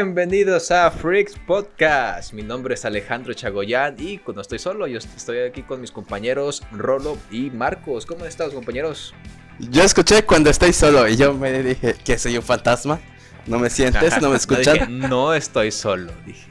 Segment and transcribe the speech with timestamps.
[0.00, 2.32] Bienvenidos a Freaks Podcast.
[2.32, 6.62] Mi nombre es Alejandro Chagoyán y no estoy solo, yo estoy aquí con mis compañeros
[6.70, 8.06] Rolo y Marcos.
[8.06, 9.12] ¿Cómo están, compañeros?
[9.58, 13.00] Yo escuché cuando estoy solo y yo me dije que soy un fantasma.
[13.46, 14.22] ¿No me sientes?
[14.22, 14.88] ¿No me escuchas?
[14.88, 16.48] No, no estoy solo, dije.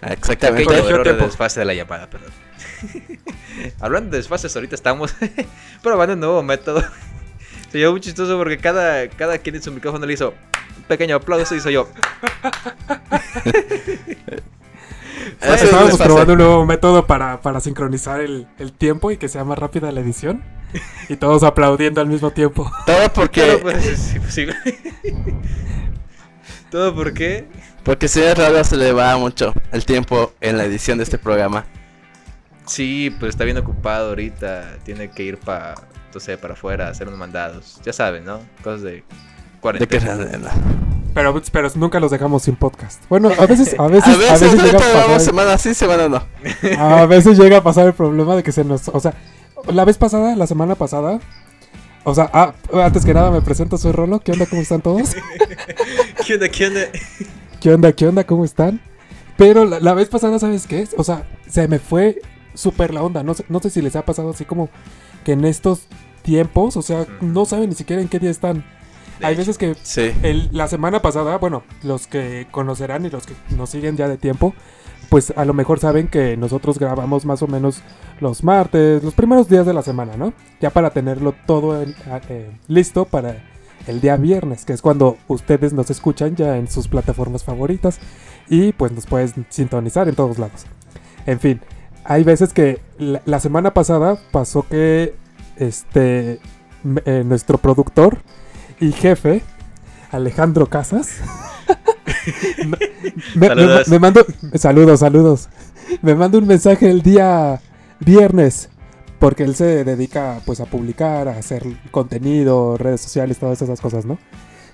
[0.00, 0.70] Exactamente.
[0.70, 2.30] Pequeño error de desfase de la llamada, perdón.
[3.78, 5.14] Hablando de desfases, ahorita estamos
[5.82, 6.82] probando un nuevo método.
[7.70, 10.30] Se llevó muy chistoso porque cada, cada quien en su micrófono le hizo
[10.76, 11.88] un pequeño aplauso y soy yo.
[15.40, 19.44] Pues estábamos probando un nuevo método para, para sincronizar el, el tiempo y que sea
[19.44, 20.42] más rápida la edición.
[21.08, 22.70] Y todos aplaudiendo al mismo tiempo.
[22.86, 23.40] Todo porque.
[23.46, 24.14] Pero, pues.
[26.70, 27.46] ¿Todo por qué?
[27.82, 31.64] Porque señor Rado se le va mucho el tiempo en la edición de este programa.
[32.66, 34.76] Sí, pues está bien ocupado ahorita.
[34.84, 35.76] Tiene que ir para,
[36.12, 37.80] no sé, para afuera hacer unos mandados.
[37.84, 38.40] Ya saben, ¿no?
[38.62, 39.04] Cosas de ¿De
[39.60, 40.00] cuarentena.
[40.00, 40.38] qué
[41.14, 43.02] Pero, pero nunca los dejamos sin podcast.
[43.08, 46.08] Bueno, a veces, a veces, A a veces, veces, llega a vamos semana sí, semana
[46.08, 46.22] no.
[46.78, 49.14] a veces llega a pasar el problema de que se nos, o sea,
[49.72, 51.18] la vez pasada, la semana pasada,
[52.04, 54.46] o sea, ah, antes que nada me presento, soy Rolo, ¿qué onda?
[54.46, 55.14] ¿Cómo están todos?
[56.26, 56.48] ¿Qué onda?
[56.48, 56.80] ¿Qué onda?
[57.60, 57.92] ¿Qué onda?
[57.92, 58.24] ¿Qué onda?
[58.24, 58.80] ¿Cómo están?
[59.36, 60.88] Pero la, la vez pasada, ¿sabes qué?
[60.96, 62.20] O sea, se me fue
[62.54, 63.22] súper la onda.
[63.22, 64.68] No sé, no sé si les ha pasado así como
[65.24, 65.86] que en estos
[66.22, 68.64] tiempos, o sea, no saben ni siquiera en qué día están.
[69.18, 69.40] De Hay hecho.
[69.40, 70.12] veces que Sí.
[70.22, 74.16] el- la semana pasada, bueno, los que conocerán y los que nos siguen ya de
[74.16, 74.54] tiempo,
[75.08, 77.82] pues a lo mejor saben que nosotros grabamos más o menos
[78.20, 80.32] los martes, los primeros días de la semana, ¿no?
[80.60, 81.94] Ya para tenerlo todo en-
[82.28, 83.42] eh, listo para
[83.86, 87.98] el día viernes, que es cuando ustedes nos escuchan ya en sus plataformas favoritas
[88.50, 90.66] y pues nos pueden sintonizar en todos lados.
[91.26, 91.60] En fin,
[92.10, 95.14] hay veces que la, la semana pasada pasó que
[95.56, 96.40] este
[97.04, 98.18] eh, nuestro productor
[98.80, 99.42] y jefe
[100.10, 101.10] Alejandro Casas
[102.66, 102.78] me,
[103.34, 103.88] me- Saludos.
[103.88, 104.24] me mandó
[104.54, 105.48] saludos, saludos.
[106.02, 107.60] Me manda un mensaje el día
[108.00, 108.68] viernes
[109.18, 114.04] porque él se dedica pues a publicar, a hacer contenido, redes sociales, todas esas cosas,
[114.06, 114.18] ¿no?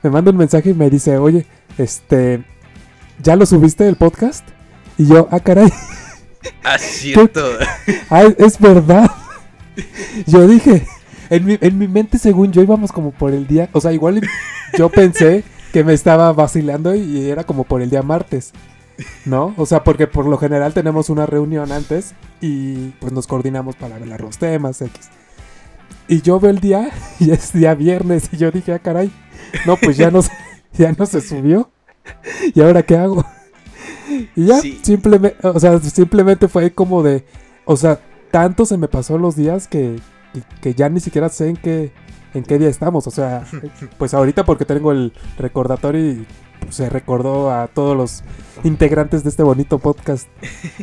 [0.02, 1.46] Me manda un mensaje y me dice, "Oye,
[1.78, 2.44] este
[3.22, 4.46] ¿ya lo subiste el podcast?"
[4.98, 5.72] Y yo, "Ah, caray."
[6.64, 7.42] Ah, cierto.
[8.10, 9.10] Ah, es- verdad.
[10.26, 10.86] Yo dije,
[11.30, 13.68] en mi, en mi mente, según yo, íbamos como por el día.
[13.72, 14.20] O sea, igual
[14.78, 18.52] yo pensé que me estaba vacilando y era como por el día martes.
[19.24, 19.52] ¿No?
[19.56, 23.96] O sea, porque por lo general tenemos una reunión antes y pues nos coordinamos para
[23.96, 25.08] hablar los temas X.
[26.06, 29.10] Y yo veo el día y es día viernes y yo dije, ah, caray.
[29.66, 30.20] No, pues ya no,
[30.74, 31.70] ya no se subió.
[32.54, 33.24] ¿Y ahora qué hago?
[34.36, 34.80] Y ya, Sí.
[34.82, 37.24] simplemente, o sea, simplemente fue como de,
[37.64, 38.00] o sea,
[38.30, 39.96] tanto se me pasó los días que,
[40.32, 41.92] que, que ya ni siquiera sé en qué,
[42.34, 43.06] en qué día estamos.
[43.06, 43.44] O sea,
[43.98, 46.26] pues ahorita porque tengo el recordatorio y
[46.60, 48.22] pues, se recordó a todos los
[48.64, 50.28] integrantes de este bonito podcast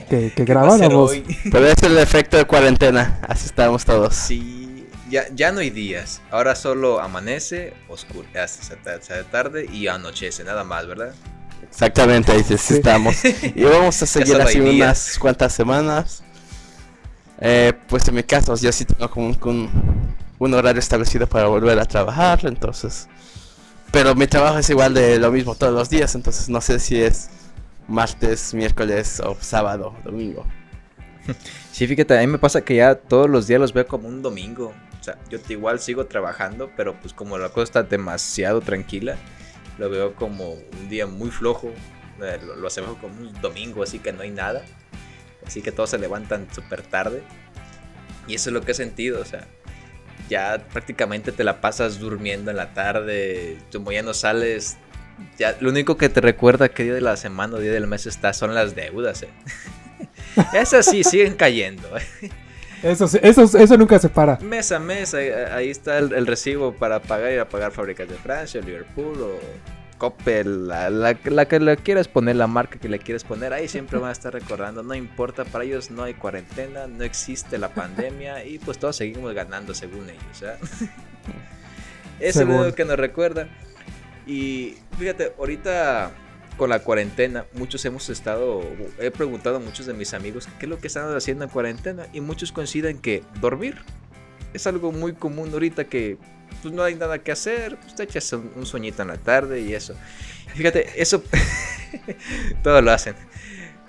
[0.10, 1.12] que, que ¿Qué va a ser grabábamos.
[1.52, 3.20] Pero es el efecto de cuarentena.
[3.28, 4.14] Así estamos todos.
[4.16, 6.22] Sí, ya, ya no hay días.
[6.32, 11.14] Ahora solo amanece, oscurece, se hace tarde y anochece, nada más, ¿verdad?
[11.72, 13.16] Exactamente, ahí sí, estamos.
[13.24, 16.24] Y vamos a seguir así unas cuantas semanas.
[17.40, 21.48] Eh, pues en mi caso, yo sí tengo como un, un- un horario establecido para
[21.48, 23.08] volver a trabajar, entonces.
[23.92, 27.02] Pero mi trabajo es igual de lo mismo todos los días, entonces no sé si
[27.02, 27.30] es
[27.88, 30.46] martes, miércoles o sábado, domingo.
[31.72, 34.22] Sí, fíjate, a mí me pasa que ya todos los días los veo como un
[34.22, 34.74] domingo.
[35.00, 39.16] O sea, yo igual sigo trabajando, pero pues como la cosa está demasiado tranquila,
[39.78, 41.72] lo veo como un día muy flojo.
[42.22, 44.64] Eh, lo, lo hacemos como un domingo, así que no hay nada.
[45.46, 47.24] Así que todos se levantan súper tarde.
[48.28, 49.48] Y eso es lo que he sentido, o sea,
[50.30, 54.78] ya prácticamente te la pasas durmiendo en la tarde, como ya no sales,
[55.38, 58.06] ya lo único que te recuerda qué día de la semana o día del mes
[58.06, 59.30] está son las deudas, ¿eh?
[60.54, 61.88] Esas sí siguen cayendo.
[62.84, 64.38] Eso, eso, eso nunca se para.
[64.38, 68.10] Mes a mes, ahí, ahí está el, el recibo para pagar, ir a pagar fábricas
[68.10, 69.40] de Francia, Liverpool o
[70.00, 73.68] Coppel, la, la- la que le quieras poner, la marca que le quieres poner, ahí
[73.68, 77.70] siempre van a estar recordando, no importa, para ellos no hay cuarentena, no existe la
[77.70, 80.42] pandemia y pues todos seguimos ganando según ellos.
[80.42, 80.56] ¿eh?
[82.20, 83.48] Eso es lo que nos recuerda.
[84.26, 86.12] Y fíjate, ahorita
[86.62, 88.62] con la cuarentena, muchos hemos estado,
[89.00, 92.06] he preguntado a muchos de mis amigos qué es lo que están haciendo en cuarentena
[92.14, 93.80] y muchos coinciden que dormir
[94.54, 96.20] es algo muy común ahorita que
[96.62, 99.74] pues no hay nada que hacer, pues te echas un, sueñito en la tarde y
[99.74, 99.96] eso.
[100.54, 101.24] Fíjate, eso
[102.64, 103.16] todo lo hacen.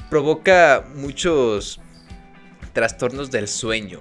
[0.09, 1.79] Provoca muchos
[2.73, 4.01] trastornos del sueño.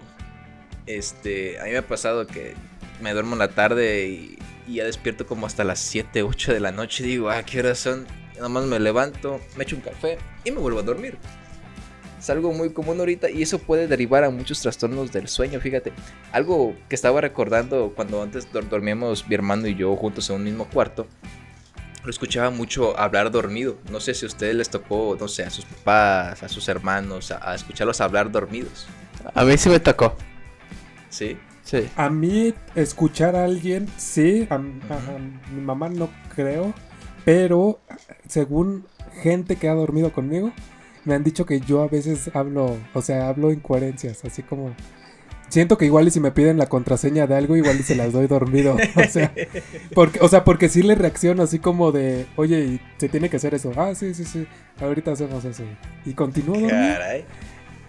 [0.85, 2.56] Este, a mí me ha pasado que
[3.01, 6.62] me duermo en la tarde y, y ya despierto como hasta las 7, 8 de
[6.62, 8.20] la noche y digo, ah, ¿qué horas son?
[8.41, 11.15] Nada más me levanto, me echo un café y me vuelvo a dormir.
[12.19, 15.93] Es algo muy común ahorita y eso puede derivar a muchos trastornos del sueño, fíjate.
[16.31, 20.43] Algo que estaba recordando cuando antes dor- dormíamos mi hermano y yo juntos en un
[20.45, 21.05] mismo cuarto.
[22.03, 23.77] Lo escuchaba mucho hablar dormido.
[23.91, 27.29] No sé si a ustedes les tocó, no sé, a sus papás, a sus hermanos,
[27.29, 28.87] a, a escucharlos hablar dormidos.
[29.35, 30.15] A mí sí me tocó.
[31.11, 31.37] ¿Sí?
[31.63, 31.87] Sí.
[31.95, 35.19] A mí escuchar a alguien, sí, a, a- a
[35.53, 36.73] mi mamá no creo,
[37.25, 37.79] pero
[38.27, 38.85] según
[39.21, 40.51] gente que ha dormido conmigo,
[41.06, 44.73] me han dicho que yo a veces hablo, o sea, hablo incoherencias, así como...
[45.50, 48.13] Siento que igual y si me piden la contraseña de algo, igual y se las
[48.13, 48.77] doy dormido.
[48.95, 49.33] O sea,
[49.94, 53.35] porque, o sea, porque sí le reacciono así como de, oye, y se tiene que
[53.35, 53.73] hacer eso.
[53.75, 54.47] Ah, sí, sí, sí.
[54.79, 55.63] Ahorita hacemos eso.
[56.06, 56.77] Y continúo dormido.
[56.77, 57.25] Caray.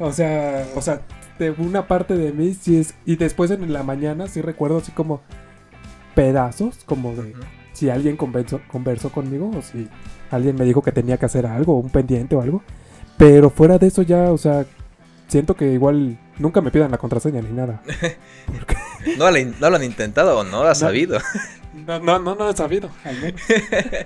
[0.01, 1.03] O sea, o sea,
[1.39, 2.95] de una parte de mí sí es.
[3.07, 5.21] Y después en la mañana sí recuerdo así como
[6.17, 7.33] pedazos, como de.
[7.83, 9.89] Si alguien conversó, conversó conmigo o si
[10.31, 12.63] alguien me dijo que tenía que hacer algo, un pendiente o algo.
[13.19, 14.67] Pero fuera de eso ya, o sea,
[15.27, 17.83] siento que igual nunca me pidan la contraseña ni nada.
[19.19, 20.87] ¿No, lo, no lo han intentado o no lo has No.
[20.87, 21.19] sabido?
[21.75, 23.41] No, no, no, no he sabido, al menos.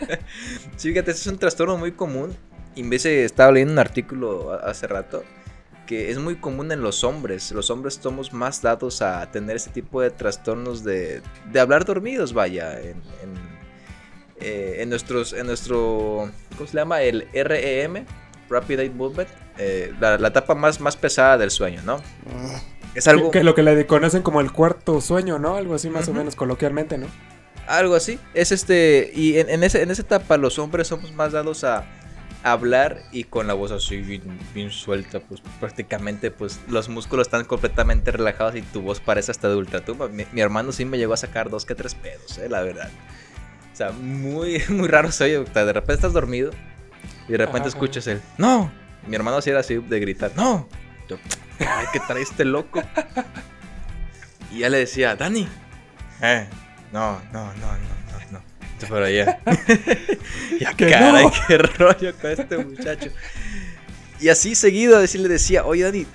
[0.76, 2.34] sí, fíjate, es un trastorno muy común.
[2.76, 5.22] Y estaba leyendo un artículo hace rato
[5.86, 7.52] que es muy común en los hombres.
[7.52, 11.20] Los hombres somos más dados a tener este tipo de trastornos de,
[11.52, 12.80] de hablar dormidos, vaya.
[12.80, 13.55] En, en,
[14.40, 17.02] eh, en nuestros, en nuestro, ¿cómo se llama?
[17.02, 18.04] El REM,
[18.48, 19.28] Rapid Eye Movement,
[19.58, 22.00] eh, la, la etapa más, más pesada del sueño, ¿no?
[22.94, 25.56] Es algo, Que, que lo que le conocen como el cuarto sueño, ¿no?
[25.56, 27.06] Algo así más o menos coloquialmente, ¿no?
[27.66, 28.18] algo así.
[28.34, 31.84] Es este, y en, en, ese, en esa etapa los hombres somos más dados a
[32.42, 34.22] hablar y con la voz así bien,
[34.54, 39.48] bien suelta, pues prácticamente pues los músculos están completamente relajados y tu voz parece hasta
[39.48, 40.08] de ultratumba.
[40.08, 42.90] Mi, mi hermano sí me llegó a sacar dos que tres pedos, eh, la verdad.
[43.76, 45.34] O sea, muy, muy raro soy.
[45.34, 46.50] O sea, de repente estás dormido
[47.28, 48.72] y de repente Ajá, escuchas el ¡No!
[49.06, 50.66] Mi hermano sí era así de gritar ¡No!
[51.10, 51.18] Yo,
[51.60, 52.82] ¡Ay, qué trae este loco!
[54.50, 55.46] Y ya le decía, Dani.
[56.22, 56.46] Eh,
[56.92, 57.78] no, no, no, no,
[58.30, 58.40] no,
[58.88, 58.96] no.
[58.96, 59.40] Allá.
[60.60, 61.32] ya, Que caray, no.
[61.46, 63.10] qué rollo con este muchacho.
[64.20, 66.06] Y así seguido, así le decía, oye Dani,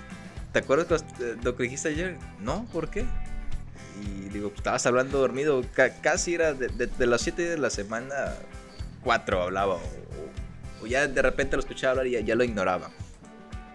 [0.54, 2.18] ¿te acuerdas de lo que dijiste ayer?
[2.40, 3.06] No, ¿por qué?
[4.02, 7.58] Y digo, pues, estabas hablando dormido, ca- casi era de, de, de las 7 de
[7.58, 8.16] la semana,
[9.04, 9.82] 4 hablaba, o,
[10.84, 12.90] o ya de repente lo escuchaba hablar y ya, ya lo ignoraba.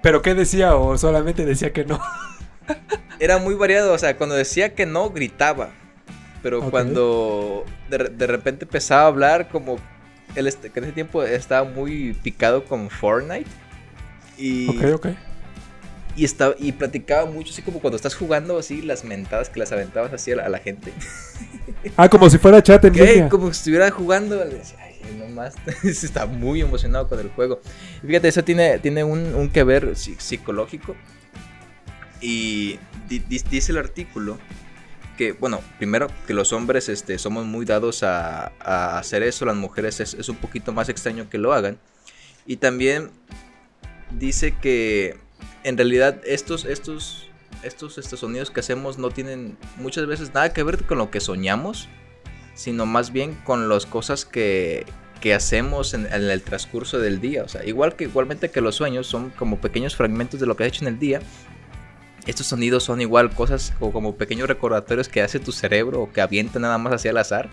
[0.02, 2.00] ¿Pero qué decía o solamente decía que no?
[3.18, 5.70] Era muy variado, o sea, cuando decía que no, gritaba.
[6.42, 9.76] Pero cuando de, de repente empezaba a hablar, como
[10.36, 13.50] él est- que en ese tiempo estaba muy picado con Fortnite.
[14.38, 15.06] Y, Ok, ok.
[16.16, 19.70] Y, estaba, y platicaba mucho, así como cuando estás jugando, así las mentadas que las
[19.72, 20.92] aventabas así a la, a la gente.
[21.96, 23.28] Ah, como si fuera chat en Que línea.
[23.28, 25.54] como si estuviera jugando, ay, nomás,
[25.84, 27.60] está muy emocionado con el juego.
[28.02, 30.96] Y fíjate, eso tiene, tiene un, un que ver psi- psicológico.
[32.20, 32.78] Y
[33.08, 34.38] di- di- dice el artículo
[35.16, 39.56] que, bueno, primero que los hombres este, somos muy dados a, a hacer eso, las
[39.56, 41.78] mujeres es, es un poquito más extraño que lo hagan.
[42.46, 43.10] Y también
[44.10, 45.18] dice que
[45.66, 47.26] en realidad estos, estos,
[47.64, 51.18] estos, estos sonidos que hacemos no tienen muchas veces nada que ver con lo que
[51.18, 51.88] soñamos,
[52.54, 54.86] sino más bien con las cosas que,
[55.20, 57.42] que hacemos en, en el transcurso del día.
[57.42, 60.62] O sea, igual que igualmente que los sueños son como pequeños fragmentos de lo que
[60.62, 61.20] has hecho en el día.
[62.26, 66.20] Estos sonidos son igual cosas o como pequeños recordatorios que hace tu cerebro o que
[66.20, 67.50] avienta nada más hacia el azar.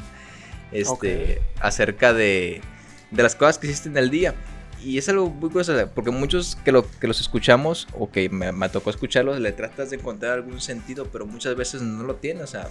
[0.71, 2.61] Este, acerca de,
[3.09, 4.35] de las cosas que hiciste en el día.
[4.83, 8.51] Y es algo muy curioso, porque muchos que, lo, que los escuchamos, o que me,
[8.69, 12.47] tocó escucharlos, le tratas de encontrar algún sentido, pero muchas veces no lo tiene, o
[12.47, 12.67] sea,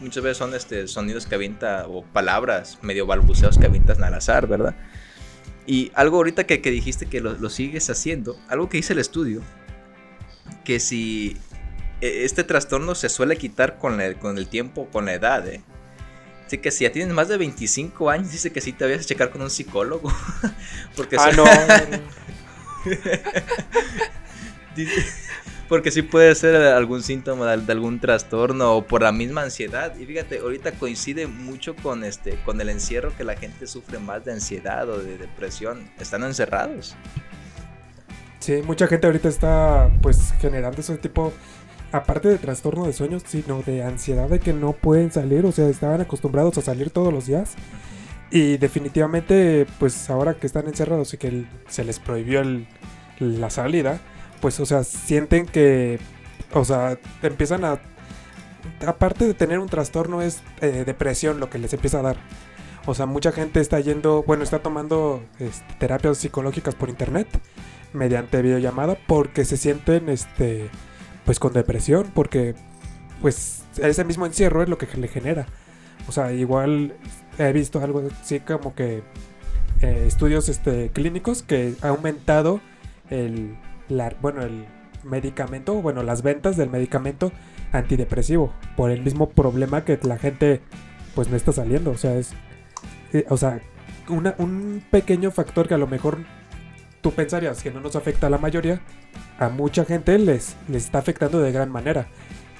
[0.00, 4.46] muchas veces son este, sonidos que avienta, o palabras medio balbuceos que avientas al azar,
[4.46, 4.74] ¿verdad?
[5.66, 9.42] Y algo ahorita que, dijiste que lo, sigues haciendo, algo que dice el estudio,
[10.64, 11.36] que si
[12.00, 15.62] eh, este trastorno se suele quitar con el, con el tiempo, con la edad, ¿eh?
[16.46, 19.04] Así que si ya tienes más de 25 años, dice que sí te vayas a
[19.08, 20.12] checar con un psicólogo.
[20.96, 21.44] Porque Ah, no.
[21.44, 21.50] no,
[21.96, 22.02] no.
[24.76, 25.04] dice,
[25.68, 29.96] Porque sí puede ser algún síntoma de, de algún trastorno o por la misma ansiedad.
[29.96, 34.24] Y fíjate, ahorita coincide mucho con este, con el encierro que la gente sufre más
[34.24, 35.90] de ansiedad o de depresión.
[35.98, 36.94] Están encerrados.
[38.38, 41.32] Sí, mucha gente ahorita está pues generando ese tipo,
[41.92, 45.68] aparte de trastorno de sueños, sino de ansiedad de que no pueden salir, o sea,
[45.68, 47.54] estaban acostumbrados a salir todos los días.
[48.30, 52.66] Y definitivamente, pues ahora que están encerrados y que se les prohibió el-
[53.20, 54.00] la salida,
[54.40, 55.98] pues, o sea, sienten que,
[56.52, 57.80] o sea, empiezan a,
[58.86, 62.16] aparte de tener un trastorno, es eh, depresión lo que les empieza a dar.
[62.84, 67.26] O sea, mucha gente está yendo, bueno, está tomando este, terapias psicológicas por internet
[67.92, 70.68] mediante videollamada porque se sienten, este,
[71.26, 72.54] pues con depresión, porque,
[73.20, 75.46] pues, ese mismo encierro es lo que le genera.
[76.08, 76.94] O sea, igual
[77.38, 79.02] he visto algo así como que
[79.82, 82.60] eh, estudios este, clínicos que ha aumentado
[83.10, 83.56] el,
[83.88, 84.64] la- bueno, el
[85.04, 87.30] medicamento, bueno, las ventas del medicamento
[87.72, 90.60] antidepresivo por el mismo problema que la gente
[91.14, 91.90] pues no está saliendo.
[91.90, 92.30] O sea, es,
[93.12, 93.60] eh, o sea,
[94.08, 96.18] una- un pequeño factor que a lo mejor
[97.12, 98.80] pensarías que no nos afecta a la mayoría,
[99.38, 102.08] a mucha gente les, les está afectando de gran manera.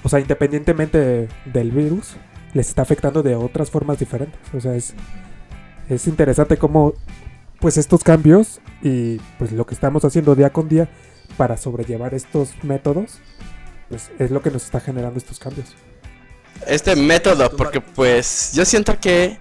[0.03, 2.15] O sea, independientemente de- del virus,
[2.53, 4.39] les está afectando de otras formas diferentes.
[4.53, 4.93] O sea, es,
[5.89, 6.93] es interesante cómo
[7.59, 10.87] pues estos cambios y pues lo que estamos haciendo día con día
[11.37, 13.19] para sobrellevar estos métodos,
[13.89, 15.75] pues es lo que nos está generando estos cambios.
[16.67, 19.37] Este método, porque pues yo siento que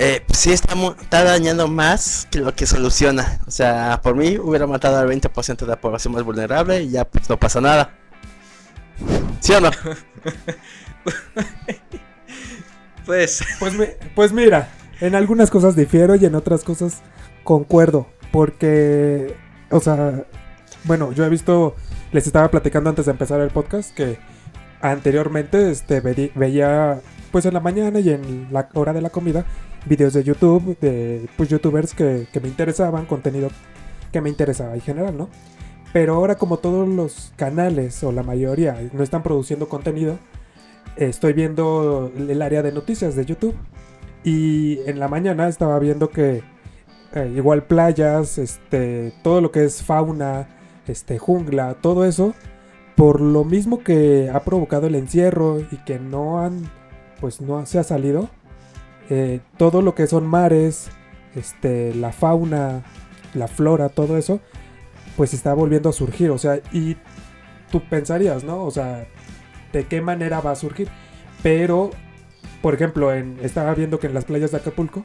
[0.00, 3.40] eh, sí está, mu- está dañando más que lo que soluciona.
[3.46, 7.04] O sea, por mí hubiera matado al 20% de la población más vulnerable y ya
[7.04, 7.90] pues no pasa nada.
[9.40, 9.70] ¿Sí o no?
[13.06, 14.68] Pues, Pues, mi- pues mira,
[15.00, 17.00] en algunas cosas difiero y en otras cosas
[17.44, 18.06] concuerdo.
[18.32, 19.34] Porque,
[19.70, 20.24] o sea,
[20.84, 21.74] bueno, yo he visto,
[22.12, 24.18] les estaba platicando antes de empezar el podcast que
[24.82, 27.00] anteriormente este, veía,
[27.32, 29.46] pues en la mañana y en la hora de la comida,
[29.88, 33.48] videos de YouTube, de pues, youtubers que, me interesaban, contenido
[34.12, 35.28] que me interesaba en general, ¿no?
[35.92, 40.18] Pero ahora como todos los canales o la mayoría no están produciendo contenido,
[40.96, 43.54] estoy viendo el área de noticias de YouTube.
[44.24, 46.42] Y en la mañana estaba viendo que
[47.14, 50.48] eh, igual playas, este, todo lo que es fauna,
[50.86, 52.34] este, jungla, todo eso,
[52.96, 56.70] por lo mismo que ha provocado el encierro y que no han,
[57.20, 58.28] pues no se ha salido,
[59.10, 60.90] eh, todo lo que son mares,
[61.34, 62.82] este, la fauna,
[63.34, 64.40] la flora, todo eso,
[65.16, 66.30] pues está volviendo a surgir.
[66.30, 66.96] O sea, y
[67.70, 68.62] tú pensarías, ¿no?
[68.64, 69.06] O sea,
[69.72, 70.88] de qué manera va a surgir.
[71.42, 71.90] Pero,
[72.62, 75.04] por ejemplo, en, estaba viendo que en las playas de Acapulco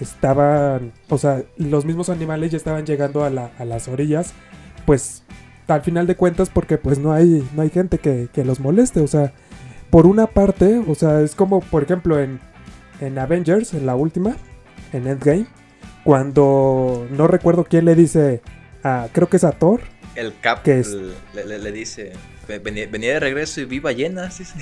[0.00, 4.32] estaban, o sea, los mismos animales ya estaban llegando a, la- a las orillas,
[4.86, 5.22] pues
[5.68, 9.00] al final de cuentas porque pues no hay, no hay gente que, que los moleste,
[9.00, 9.32] o sea,
[9.90, 12.40] por una parte, o sea, es como, por ejemplo, en,
[13.06, 14.36] en Avengers, en la última,
[14.92, 15.46] en Endgame,
[16.04, 18.40] cuando no recuerdo quién le dice,
[18.82, 19.80] a, creo que es a Thor,
[20.14, 20.88] el Cap ¿Qué es?
[21.34, 22.12] le, le- le dice,
[22.46, 24.38] "Ve- venía, venía de regreso y vi ballenas.
[24.38, 24.54] dice.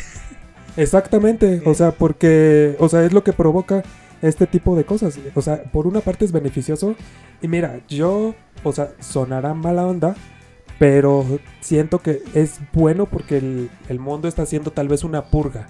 [0.77, 3.83] Exactamente, o sea, porque, o sea, es lo que provoca
[4.23, 5.19] este tipo de cosas.
[5.35, 6.95] O sea, por una parte es beneficioso
[7.43, 10.15] y mira, yo, o sea, sonará mala onda,
[10.79, 11.27] pero
[11.61, 15.67] siento que es bueno porque el, el mundo está haciendo tal vez una purga.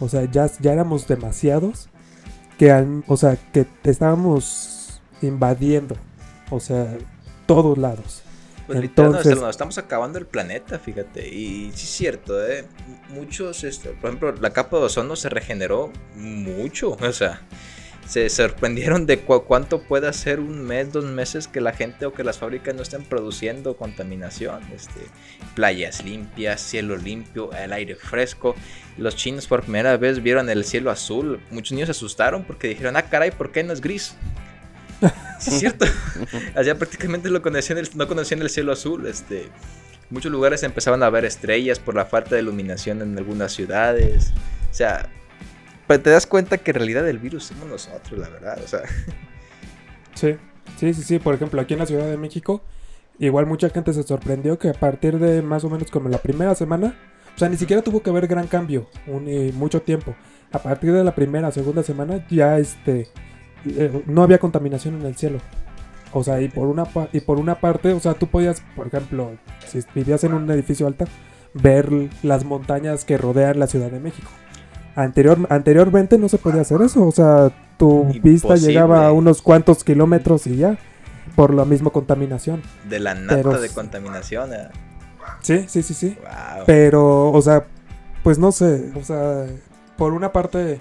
[0.00, 1.88] O sea, ya, ya éramos demasiados
[2.58, 5.96] que, han- o sea, que estábamos invadiendo,
[6.50, 6.96] o sea,
[7.46, 8.22] todos lados.
[8.66, 11.26] Pues Entonces- nos estamos acabando el planeta, fíjate.
[11.28, 12.66] Y sí es cierto, ¿eh?
[13.08, 16.96] Muchos, este, por ejemplo, la capa de ozono se regeneró mucho.
[17.00, 17.40] O sea,
[18.08, 22.12] se sorprendieron de cu- cuánto puede hacer un mes, dos meses que la gente o
[22.14, 24.60] que las fábricas no estén produciendo contaminación.
[24.74, 25.00] Este,
[25.54, 28.56] playas limpias, cielo limpio, el aire fresco.
[28.96, 31.38] Los chinos por primera vez vieron el cielo azul.
[31.50, 34.14] Muchos niños se asustaron porque dijeron, ah, caray, ¿por qué no es gris?
[35.38, 35.86] Sí, es cierto.
[36.56, 39.06] Allá prácticamente lo conocían el- no conocían el cielo azul.
[39.06, 39.48] Este,
[40.10, 44.32] muchos lugares empezaban a ver estrellas por la falta de iluminación en algunas ciudades.
[44.70, 45.08] O sea,
[45.88, 48.60] pero te das cuenta que en realidad el virus somos nosotros, la verdad.
[48.62, 48.82] O sea,
[50.18, 50.36] Sí,
[50.76, 51.18] sí, sí, sí.
[51.18, 52.62] Por ejemplo, aquí en la Ciudad de México,
[53.18, 56.54] igual mucha gente se sorprendió que a partir de más o menos como la primera
[56.56, 56.96] semana,
[57.36, 60.16] o sea, ni siquiera tuvo que haber gran cambio, un, eh, mucho tiempo.
[60.50, 63.08] A partir de la primera, segunda semana, ya este,
[63.64, 65.38] eh, no había contaminación en el cielo.
[66.12, 69.36] O sea, y por una y por una parte, o sea, tú podías, por ejemplo,
[69.66, 71.04] si vivías en un edificio alto,
[71.54, 71.92] ver
[72.22, 74.30] las montañas que rodean la Ciudad de México.
[75.02, 78.72] Anterior, anteriormente no se podía hacer eso, o sea, tu vista Imposible.
[78.72, 80.76] llegaba a unos cuantos kilómetros y ya,
[81.36, 82.62] por la misma contaminación.
[82.88, 84.52] de la nata Pero- de contaminación.
[84.52, 84.68] eh.
[85.40, 86.16] Sí, sí, sí, sí.
[86.20, 86.64] Wow.
[86.66, 87.66] Pero, o sea,
[88.24, 89.46] pues no sé, o sea,
[89.96, 90.80] por una parte,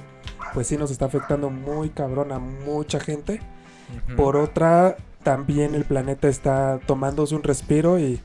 [0.54, 3.40] pues sí nos está afectando muy cabrón a mucha gente.
[4.16, 8.20] Por otra, también el planeta está tomándose un respiro y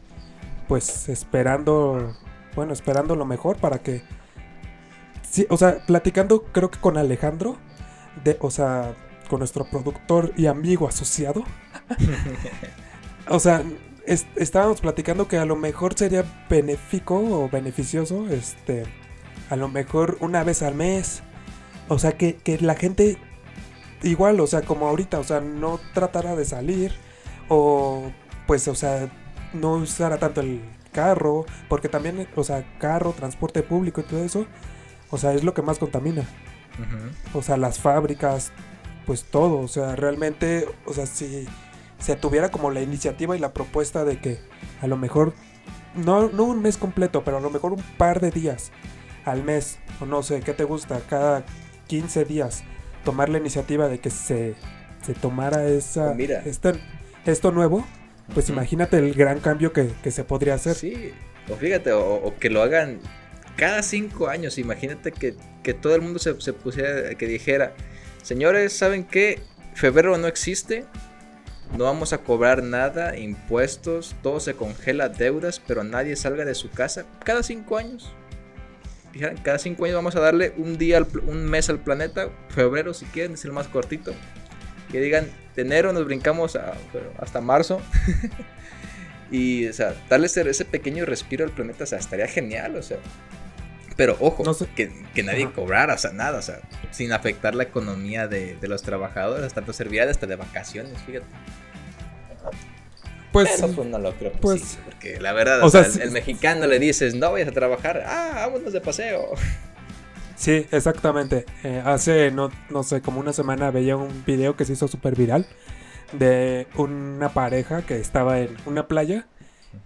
[0.68, 2.14] pues esperando,
[2.56, 4.02] bueno, esperando lo mejor para que...
[5.32, 7.56] Sí, o sea, platicando creo que con Alejandro,
[8.24, 8.94] de, o sea,
[9.30, 11.44] con nuestro productor y amigo asociado.
[13.28, 13.62] o sea,
[14.06, 18.84] es- estábamos platicando que a lo mejor sería benéfico o beneficioso, este,
[19.50, 21.22] a lo mejor una vez al mes.
[21.88, 23.18] O sea, que, que la gente
[24.02, 26.92] igual, o sea, como ahorita, o sea, no tratara de salir
[27.48, 28.12] o
[28.46, 29.10] pues, o sea,
[29.54, 30.62] no usara tanto el
[30.92, 34.46] carro, porque también, o sea, carro, transporte público y todo eso,
[35.12, 36.24] o sea, es lo que más contamina.
[37.34, 38.50] O sea, las fábricas,
[39.06, 41.46] pues todo, o sea, realmente, o sea, si
[41.98, 44.40] se tuviera como la iniciativa y la propuesta de que
[44.80, 45.34] a lo mejor,
[45.94, 48.72] no, no un mes completo, pero a lo mejor un par de días
[49.24, 51.00] al mes, o no sé, ¿qué te gusta?
[51.08, 51.44] Cada
[51.86, 52.64] 15 días,
[53.04, 54.54] tomar la iniciativa de que se,
[55.06, 56.42] se tomara esa, Pues mira.
[56.44, 56.80] este-
[57.26, 57.84] esto nuevo,
[58.34, 60.74] pues imagínate el gran cambio que, que se podría hacer.
[60.74, 61.12] Sí,
[61.52, 62.98] o fíjate, o, o que lo hagan
[63.56, 64.58] cada cinco años.
[64.58, 67.74] Imagínate que, que todo el mundo se, se pusiera, que dijera,
[68.22, 69.40] señores, ¿saben qué?
[69.74, 70.84] Febrero no existe,
[71.76, 76.70] no vamos a cobrar nada, impuestos, todo se congela, deudas, pero nadie salga de su
[76.70, 78.12] casa cada cinco años.
[79.12, 83.04] Dijeran, cada cinco años vamos a darle un día, un mes al planeta, febrero si
[83.06, 84.14] quieren, es el más cortito.
[84.90, 86.58] Que digan, de enero nos brincamos
[87.18, 87.80] hasta marzo.
[89.32, 92.82] Y, o sea, darle ese, ese pequeño respiro al planeta, o sea, estaría genial, o
[92.82, 92.98] sea.
[93.96, 94.66] Pero ojo, No sé.
[94.74, 95.52] que, que nadie Ajá.
[95.54, 99.76] cobrara, o sea, nada, o sea, sin afectar la economía de, de los trabajadores, pues
[99.76, 101.26] serviría hasta de vacaciones, fíjate.
[103.32, 105.88] Pues, Pero pues no lo creo pues- posible, porque la verdad, o o sea, sea,
[105.88, 109.30] el, sí- el mexicano le dices, no vayas a trabajar, ah, vámonos de paseo.
[110.36, 111.46] Sí, exactamente.
[111.62, 115.14] Eh, hace, no, no sé, como una semana veía un video que se hizo súper
[115.14, 115.46] viral
[116.12, 119.28] de una pareja que estaba en una playa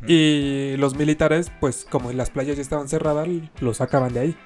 [0.06, 3.28] y los militares, pues como las playas ya estaban cerradas,
[3.60, 4.36] los sacaban de ahí.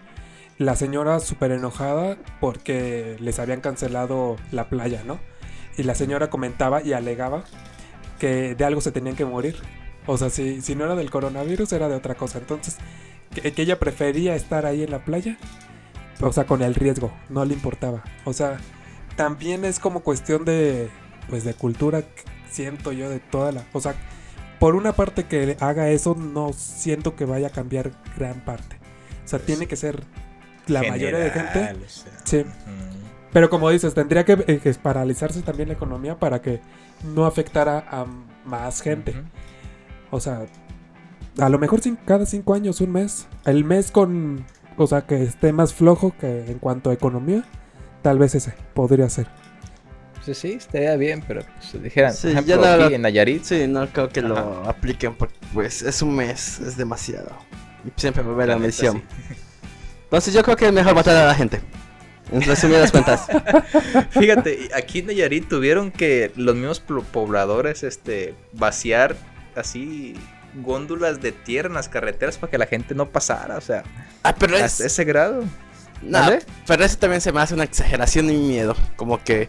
[0.59, 5.19] La señora súper enojada porque les habían cancelado la playa, ¿no?
[5.79, 7.45] Y la señora comentaba y alegaba
[8.19, 9.57] que de algo se tenían que morir.
[10.07, 12.39] O sea, si, si no era del coronavirus, era de otra cosa.
[12.39, 12.77] Entonces,
[13.35, 15.39] que, que ella prefería estar ahí en la playa
[16.23, 18.03] o sea, con el riesgo, no le importaba.
[18.25, 18.59] O sea,
[19.17, 20.91] también es como cuestión de,
[21.29, 22.03] pues, de cultura,
[22.51, 23.65] siento yo, de toda la...
[23.73, 23.95] O sea,
[24.61, 28.77] por una parte que haga eso, no siento que vaya a cambiar gran parte.
[29.25, 30.05] O sea, tiene que ser
[30.69, 31.53] la mayoría de gente.
[31.53, 32.45] General, o sea, Sí,
[33.33, 36.61] pero como dices, tendría que, eh, que paralizarse también la economía para que
[37.15, 38.05] no afectara a
[38.45, 39.15] más gente.
[40.11, 40.47] O sea,
[41.39, 43.29] a lo mejor cada cinco años, un mes.
[43.47, 44.45] El mes con.
[44.77, 47.45] O sea, que esté más flojo que en cuanto a economía.
[48.03, 49.27] Tal vez ese podría ser.
[50.25, 53.43] Pues sí, estaría bien, pero pues dijeran, Sí, por ya ejemplo, no- aquí en Nayarit,
[53.45, 54.71] Sí, no creo que lo Ajá.
[54.71, 57.31] apliquen porque pues es un mes, es demasiado.
[57.87, 59.03] Y siempre va a haber la la mención.
[59.09, 59.35] sí.
[60.05, 61.61] Entonces yo creo que es mejor matar a la gente.
[62.33, 63.27] En resumidas cuentas.
[64.11, 69.17] Fíjate, aquí en Nayarit tuvieron que los mismos pobladores este, vaciar
[69.57, 70.15] así
[70.63, 73.85] góndulas de tierra en las carreteras para que la gente no pasara, o sea,
[74.23, 74.63] Ah, pero es...
[74.63, 75.45] hasta ese grado.
[76.03, 76.41] No, ¿Vale?
[76.67, 78.75] pero eso también se me hace una exageración y miedo.
[78.97, 79.49] Como que...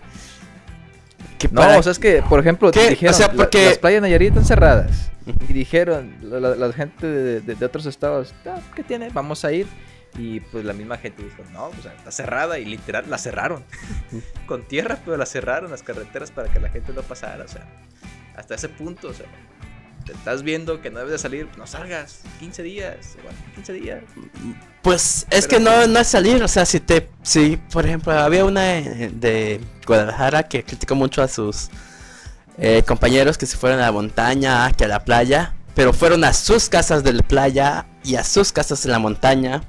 [1.42, 2.90] que No, para- o sea, es que, por ejemplo, ¿Qué?
[2.90, 5.12] dijeron, O sea, la- porque- las playas de Nayarit están cerradas.
[5.48, 9.10] Y dijeron, la, la- la gente de, de- de otros estados, "Ah, ¿qué tiene?
[9.10, 9.68] Vamos a ir.
[10.18, 13.64] Y pues la misma gente dijo, no, o sea, está cerrada y literal la cerraron.
[14.46, 17.46] Con tierra, pero la cerraron las carreteras para que la gente no pasara.
[17.46, 17.66] O sea,
[18.36, 19.28] hasta ese punto, o sea,
[20.12, 22.20] te estás viendo que no debes de salir, no salgas.
[22.40, 24.04] 15 días, bueno, 15 días.
[24.82, 27.86] Pues es Pero que no, pues- no es salir, o sea, si te, si por
[27.86, 31.70] ejemplo había una eh, de Guadalajara que criticó mucho a sus
[32.58, 36.34] eh, compañeros que se fueron a la montaña, que a la playa, pero fueron a
[36.34, 39.64] sus casas de la playa y a sus casas en la montaña,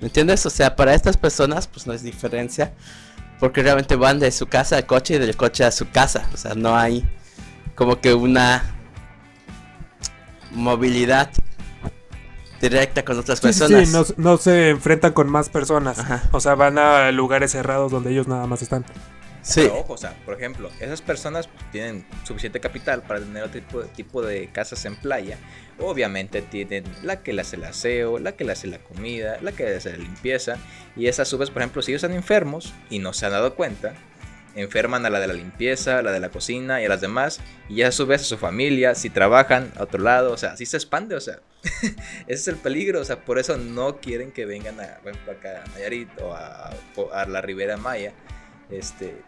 [0.00, 0.46] ¿me entiendes?
[0.46, 2.72] O sea, para estas personas pues no es diferencia,
[3.40, 6.36] porque realmente van de su casa al coche y del coche a su casa, o
[6.36, 7.04] sea, no hay
[7.74, 8.76] como que una
[10.52, 11.30] movilidad
[12.60, 13.88] directa con otras Sí, personas.
[13.88, 15.98] sí, no, no se enfrentan con más personas.
[15.98, 16.28] Ajá.
[16.32, 18.84] O sea, van a lugares cerrados donde ellos nada más están.
[19.42, 19.60] Sí.
[19.62, 23.80] Pero ojo, o sea, por ejemplo, esas personas tienen suficiente capital para tener otro tipo,
[23.82, 25.38] tipo de casas en playa.
[25.78, 29.52] Obviamente tienen la que le hace el aseo, la que le hace la comida, la
[29.52, 30.56] que le hace la limpieza.
[30.96, 33.32] Y esas a su vez, por ejemplo, si ellos están enfermos y no se han
[33.32, 33.94] dado cuenta,
[34.54, 37.40] enferman a la de la limpieza, a la de la cocina y a las demás,
[37.68, 40.66] y a su vez a su familia, si trabajan a otro lado, o sea, así
[40.66, 41.94] se expande, o sea, ese
[42.26, 44.98] es el peligro, o sea, por eso no quieren que vengan a,
[45.30, 46.74] acá a Nayarit o a,
[47.12, 48.12] a la Ribera Maya,
[48.70, 49.22] este,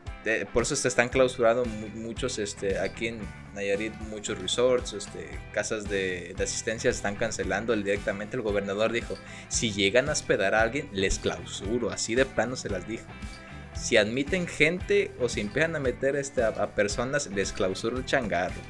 [0.53, 3.21] por eso se están clausurando muchos, este, aquí en
[3.55, 8.37] Nayarit, muchos resorts, este, casas de, de asistencia están cancelando directamente.
[8.37, 9.15] El gobernador dijo,
[9.49, 13.07] si llegan a hospedar a alguien, les clausuro, así de plano se las dijo
[13.81, 18.61] si admiten gente o si empiezan a meter este, a, personas, les clausura el changarro.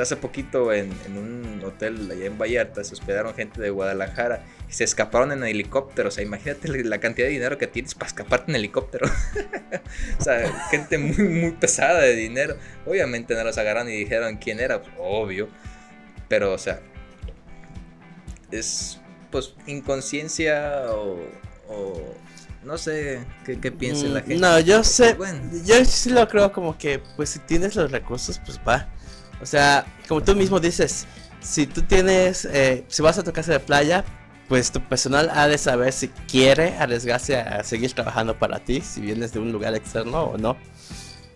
[0.00, 4.84] Hace poquito en, un hotel allá en Vallarta se hospedaron gente de Guadalajara y se
[4.84, 6.08] escaparon en helicóptero.
[6.08, 9.06] O sea, imagínate la cantidad de dinero que tienes para escaparte en helicóptero.
[10.20, 12.56] o sea, gente muy, muy pesada de dinero.
[12.86, 15.48] Obviamente no los agarraron y dijeron quién era, pues, obvio.
[16.28, 16.80] Pero, o sea,
[18.52, 21.18] es pues inconsciencia o
[22.64, 24.36] no sé qué, qué piense la mm, gente.
[24.36, 25.16] No, yo sé.
[25.64, 28.88] Yo sí lo creo como que, pues si tienes los recursos, pues va.
[29.40, 31.06] O sea, como tú mismo dices,
[31.40, 34.04] si tú tienes, eh, si vas a tu casa de playa,
[34.48, 39.00] pues tu personal ha de saber si quiere arriesgarse a seguir trabajando para ti, si
[39.00, 40.56] vienes de un lugar externo o no.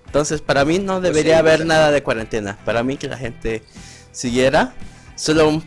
[0.07, 2.57] Entonces, para mí no pues debería haber nada de cuarentena.
[2.65, 3.65] Para mí que la gente
[4.13, 4.75] siguiera.
[5.17, 5.63] Solo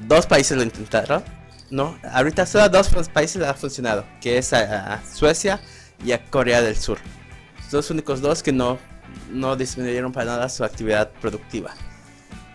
[0.00, 1.22] dos países lo intentaron
[1.70, 5.60] no, ahorita solo dos países ha funcionado, que es a, Suecia
[6.04, 6.98] y a Corea del Sur.
[7.70, 8.78] Los únicos dos que no,
[9.30, 11.74] no disminuyeron para nada su actividad productiva.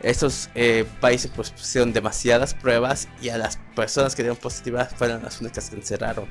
[0.01, 5.23] Estos eh, países pues pusieron demasiadas pruebas y a las personas que dieron positivas fueron
[5.23, 6.27] las únicas que encerraron.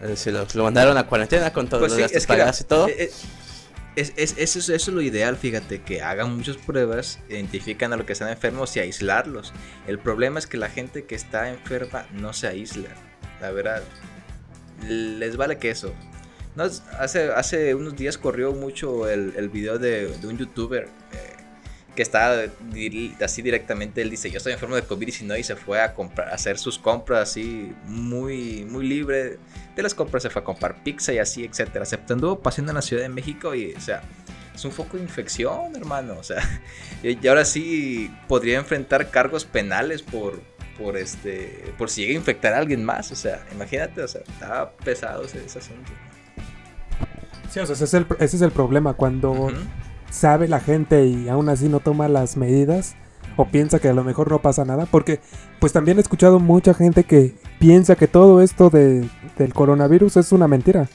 [0.00, 2.88] Es decir, lo, mandaron a cuarentena con todos pues los gastos pagados y todo.
[2.88, 3.12] Eh, eh,
[3.96, 8.12] es, es, eso, es lo ideal, fíjate, que hagan muchas pruebas, identifican a los que
[8.12, 9.52] están enfermos y aislarlos.
[9.86, 12.88] El problema es que la gente que está enferma no se aísla.
[13.40, 13.82] La verdad,
[14.88, 15.92] les vale que eso.
[16.54, 16.64] No,
[16.98, 21.31] hace, hace unos días corrió mucho el, el video de, de un youtuber eh,
[21.94, 22.44] que está
[23.20, 26.34] así directamente, él dice, yo estoy enfermo de COVID-19 y se fue a comprar, a
[26.34, 29.38] hacer sus compras así muy, muy libre.
[29.76, 31.84] De las compras se fue a comprar pizza y así, etcétera.
[31.84, 34.02] Se anduvo paseando en la Ciudad de México y, o sea,
[34.54, 36.16] es un foco de infección, hermano.
[36.18, 36.42] O sea,
[37.02, 40.40] y ahora sí podría enfrentar cargos penales por,
[40.78, 43.12] por este, por si llega a infectar a alguien más.
[43.12, 45.92] O sea, imagínate, o sea, está pesado ese, asunto.
[47.50, 49.50] Sí, o sea, ese es el, ese es el problema cuando
[50.12, 52.94] sabe la gente y aún así no toma las medidas
[53.36, 55.20] o piensa que a lo mejor no pasa nada, porque
[55.58, 60.32] pues también he escuchado mucha gente que piensa que todo esto de, del coronavirus es
[60.32, 60.88] una mentira.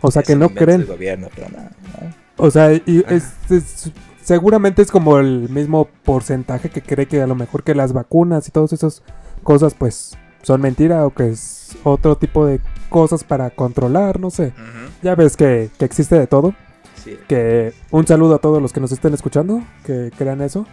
[0.00, 0.86] O sea, que no creen.
[2.36, 3.04] O sea, y
[4.22, 8.48] seguramente es como el mismo porcentaje que cree que a lo mejor que las vacunas
[8.48, 9.02] y todas esas
[9.44, 12.60] cosas pues son mentira o que es otro tipo de
[12.90, 14.52] cosas para controlar, no sé.
[15.02, 16.54] Ya ves que, que existe de todo.
[17.28, 20.66] Que un saludo a todos los que nos estén escuchando, que crean eso.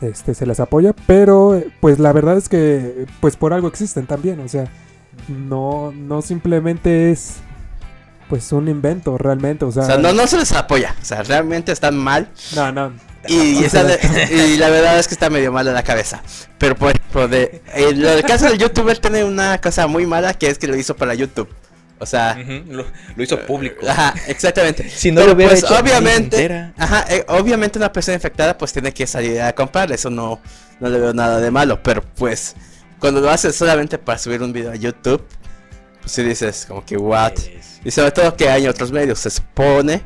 [0.00, 4.38] Este se les apoya, pero pues la verdad es que pues por algo existen también,
[4.40, 4.68] o sea,
[5.28, 7.38] no no simplemente es
[8.28, 11.96] pues un invento realmente, o sea, no no se les apoya, o sea, realmente están
[11.96, 12.28] mal.
[12.54, 12.92] No, no.
[13.26, 13.60] Y,
[14.56, 16.22] la verdad es que está medio mal de la cabeza.
[16.58, 20.58] Pero por ejemplo, de, el caso del youtuber tiene una cosa muy mala que es
[20.58, 21.48] que lo hizo para YouTube.
[22.00, 22.84] O sea, lo,
[23.22, 23.86] hizo público.
[23.88, 24.88] Ajá, exactamente.
[24.94, 29.06] si no lo hubiera pues, obviamente, ajá, eh, obviamente una persona infectada pues tiene que
[29.06, 30.40] salir a comprar, eso no
[30.80, 32.54] no le veo nada de malo, pero pues
[32.98, 35.24] cuando lo haces solamente para subir un video a YouTube,
[36.00, 37.34] pues si dices como que what?
[37.84, 40.02] Y sobre todo que hay otros medios, se supone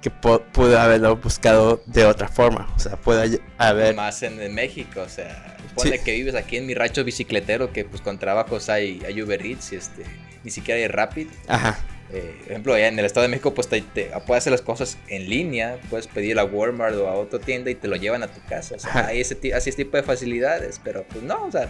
[0.00, 5.08] que pudo haberlo buscado de otra forma, o sea, puede haber más en, México, o
[5.08, 9.20] sea, pone que vives aquí en mi rancho bicicletero que pues con trabajos hay, hay
[9.20, 10.04] Uber Eats y este
[10.46, 11.26] ni siquiera hay Rapid.
[11.48, 11.76] Ajá.
[12.12, 14.96] Eh, por ejemplo, allá en el Estado de México, pues te, puedes hacer las cosas
[15.08, 18.28] en línea, puedes pedir a Walmart o a otra tienda y te lo llevan a
[18.28, 18.76] tu casa.
[18.76, 21.68] O sea, hay ese, así ese tipo de facilidades, pero pues no, o sea,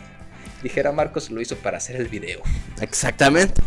[0.62, 2.42] dijera Marcos, lo hizo para hacer el video.
[2.82, 3.62] Exactamente.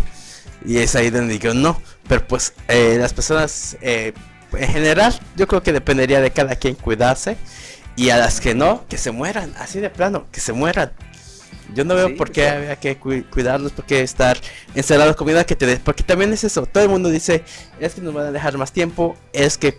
[0.63, 1.82] Y es ahí donde digo no.
[2.08, 4.13] Pero pues eh, las personas, eh,
[4.54, 7.36] en general, yo creo que dependería de cada quien cuidarse.
[7.95, 10.91] Y a las que no, que se mueran, así de plano, que se mueran.
[11.73, 14.38] Yo no veo por qué había que cuidarnos, por qué estar
[14.73, 15.79] encerrados comida que te des.
[15.79, 16.65] Porque también es eso.
[16.65, 17.43] Todo el mundo dice,
[17.79, 19.77] es que nos van a dejar más tiempo, es que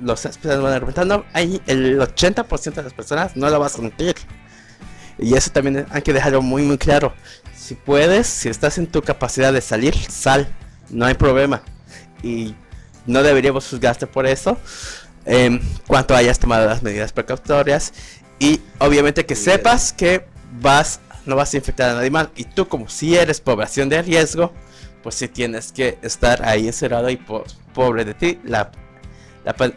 [0.00, 1.06] los personas van a reventar.
[1.06, 4.16] No, hay el 80% de las personas no lo vas a sentir.
[5.18, 7.12] Y eso también hay que dejarlo muy, muy claro.
[7.54, 10.48] Si puedes, si estás en tu capacidad de salir, sal.
[10.88, 11.62] No hay problema.
[12.22, 12.54] Y
[13.06, 14.58] no deberíamos juzgarte por eso.
[15.26, 17.92] Eh, cuanto hayas tomado las medidas precautorias.
[18.38, 20.24] Y obviamente que sepas que
[20.60, 22.28] vas no vas a infectar a nadie más.
[22.34, 24.52] Y tú, como si eres población de riesgo,
[25.02, 28.70] pues si tienes que estar ahí encerrado y po- pobre de ti, la,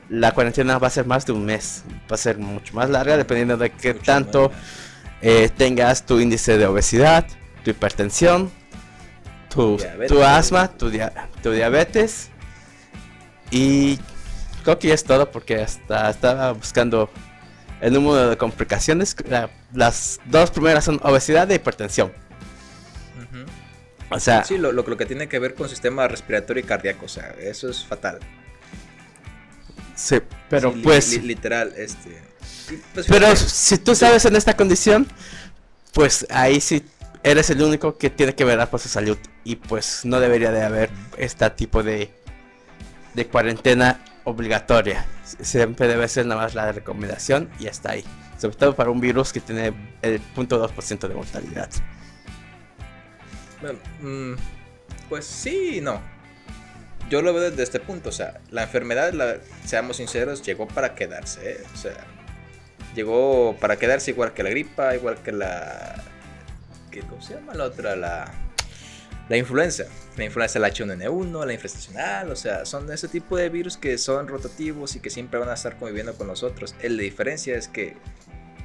[0.10, 3.18] la, cuarentena va a ser más de un mes, va a ser mucho más larga
[3.18, 4.52] dependiendo de qué Mucho tanto
[5.22, 7.26] eh, tengas tu índice de obesidad,
[7.64, 8.50] tu hipertensión,
[9.50, 10.08] tu, Diabetes.
[10.12, 12.30] tu asma, tu, dia- tu diabetes.
[13.52, 14.00] Y
[14.64, 17.10] creo que ya es todo porque hasta estaba buscando
[17.82, 19.16] el número de complicaciones.
[19.30, 22.12] La- las dos primeras son obesidad e hipertensión.
[24.10, 27.06] O sea, Sí, lo, lo, lo que tiene que ver con sistema respiratorio y cardíaco,
[27.06, 28.20] o sea, eso es fatal.
[29.96, 31.10] sí, pero Sí, pues...
[31.12, 32.22] li- literal, este.
[32.94, 35.08] pues, Pero fíjate, si tú sabes en esta condición,
[35.94, 36.86] pues ahí sí
[37.24, 39.18] eres el único que tiene que velar por su salud.
[39.44, 42.12] Y pues no debería de haber este tipo de,
[43.14, 45.06] de cuarentena obligatoria.
[45.42, 48.06] Siempre debe ser nada más la recomendación y hasta ahí.
[48.52, 51.70] Sobre para un virus que tiene el 0.2% de mortalidad.
[54.02, 54.34] mm,
[55.10, 56.02] pues sí no.
[57.10, 60.96] Yo lo veo desde este punto, o sea, la enfermedad, la- seamos sinceros, llegó para
[60.96, 61.64] quedarse, ¿eh?
[61.74, 61.96] O sea,
[62.96, 66.04] llegó para quedarse igual que la gripa, igual que la...
[66.92, 67.96] ¿qué, ¿Cómo se llama la otra?
[67.96, 68.32] La,
[69.30, 69.84] la influenza.
[70.18, 73.98] La influenza del H1N1, la influenza estacional, o sea, son ese tipo de virus que
[73.98, 76.76] son rotativos y que siempre van a estar conviviendo con nosotros.
[76.82, 77.96] La diferencia es que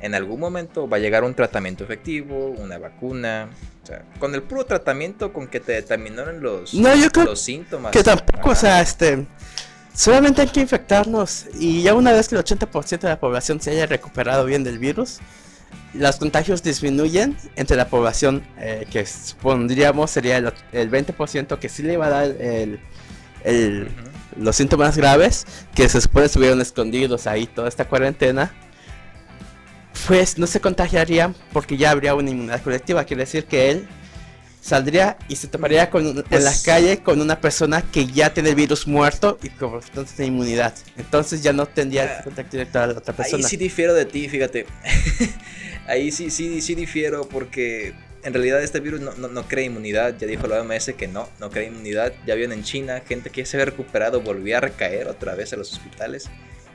[0.00, 3.48] en algún momento va a llegar un tratamiento efectivo, una vacuna.
[3.82, 7.40] O sea, con el puro tratamiento con que te determinaron los, No, yo creo los
[7.40, 7.92] síntomas.
[7.92, 9.26] Que tampoco, o sea, este...
[9.94, 13.72] Solamente hay que infectarnos y ya una vez que el 80% de la población se
[13.72, 15.18] haya recuperado bien del virus,
[15.92, 21.82] los contagios disminuyen entre la población eh, que supondríamos sería el, el 20% que sí
[21.82, 22.78] le va a dar el,
[23.42, 23.88] el-
[24.36, 28.54] los síntomas graves, que se supone estuvieron escondidos ahí toda esta cuarentena,
[30.06, 33.04] pues no se contagiarían porque ya habría una inmunidad colectiva.
[33.04, 33.88] Quiere decir que él
[34.60, 38.50] saldría y se con, un- en Pues- la calle con una persona que ya tiene
[38.50, 40.74] el virus muerto y por tanto tiene inmunidad.
[40.96, 43.48] Entonces ya no tendría Ah, contacto directo a la otra Ahí persona.
[43.48, 44.66] sí difiero de ti, fíjate.
[45.86, 50.14] Ahí sí, sí, sí difiero porque en realidad este virus no, no, no crea inmunidad.
[50.18, 52.12] Ya dijo la OMS que no, no crea inmunidad.
[52.26, 55.56] Ya vieron en China gente que se había recuperado, volvió a recaer otra vez a
[55.56, 56.28] los hospitales.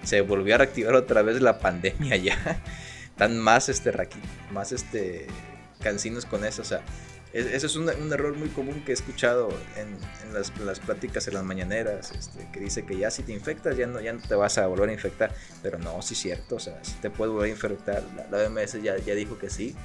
[0.03, 2.61] Se volvió a reactivar otra vez la pandemia ya.
[3.13, 4.21] Están más, este, raqui-
[4.51, 5.27] más este,
[5.81, 6.61] cansinos con eso.
[6.61, 6.81] O sea,
[7.31, 9.87] es- eso es un, un error muy común que he escuchado en,
[10.27, 12.11] en las, las pláticas en las mañaneras.
[12.11, 14.67] Este, que dice que ya si te infectas ya no, ya no te vas a
[14.67, 15.33] volver a infectar.
[15.61, 18.03] Pero no, sí es cierto, o sea, si te puede volver a infectar.
[18.15, 19.75] La, la OMS ya, ya dijo que sí,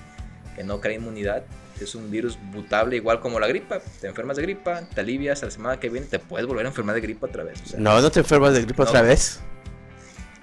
[0.56, 1.44] que no crea inmunidad.
[1.80, 3.78] Es un virus mutable, igual como la gripa.
[4.00, 6.70] Te enfermas de gripa, te alivias, a la semana que viene te puedes volver a
[6.70, 7.60] enfermar de gripa otra vez.
[7.62, 8.88] O sea, No, no te enfermas de gripa No.
[8.90, 9.38] otra vez.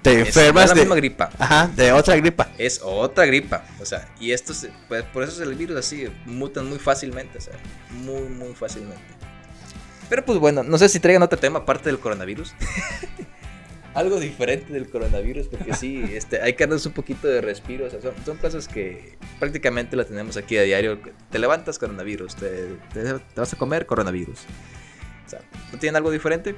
[0.05, 0.81] Te es, enfermas la de...
[0.81, 1.29] misma gripa.
[1.37, 2.49] Ajá, de otra gripa.
[2.57, 3.65] Es otra gripa.
[3.81, 7.37] O sea, y esto, se- pues, por eso es el virus así, mutan muy fácilmente.
[7.37, 7.53] O sea,
[7.91, 9.03] muy, muy fácilmente.
[10.09, 12.53] Pero pues bueno, no sé si traigan otro tema aparte del coronavirus.
[13.95, 17.85] Algo diferente del coronavirus, porque sí, este, hay que darnos un poquito de respiro.
[17.85, 20.99] O sea, son, son cosas que prácticamente las tenemos aquí a diario.
[21.31, 22.49] Te levantas coronavirus, te,
[22.93, 24.39] te- te vas a comer coronavirus.
[25.25, 25.39] O sea,
[25.71, 26.55] ¿no tienen algo diferente?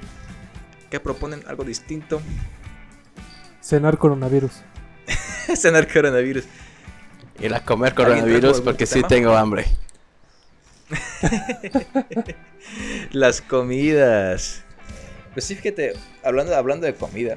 [0.90, 1.42] ¿Qué proponen?
[1.46, 2.20] ¿Algo distinto?
[3.68, 4.62] Cenar coronavirus.
[5.54, 6.44] Cenar coronavirus.
[7.38, 9.08] Ir a comer ¿Alguien trajo coronavirus porque sí tema?
[9.08, 9.66] tengo hambre.
[13.12, 14.64] Las comidas.
[15.34, 15.92] Pues sí, fíjate,
[16.24, 17.36] hablando, hablando de comida.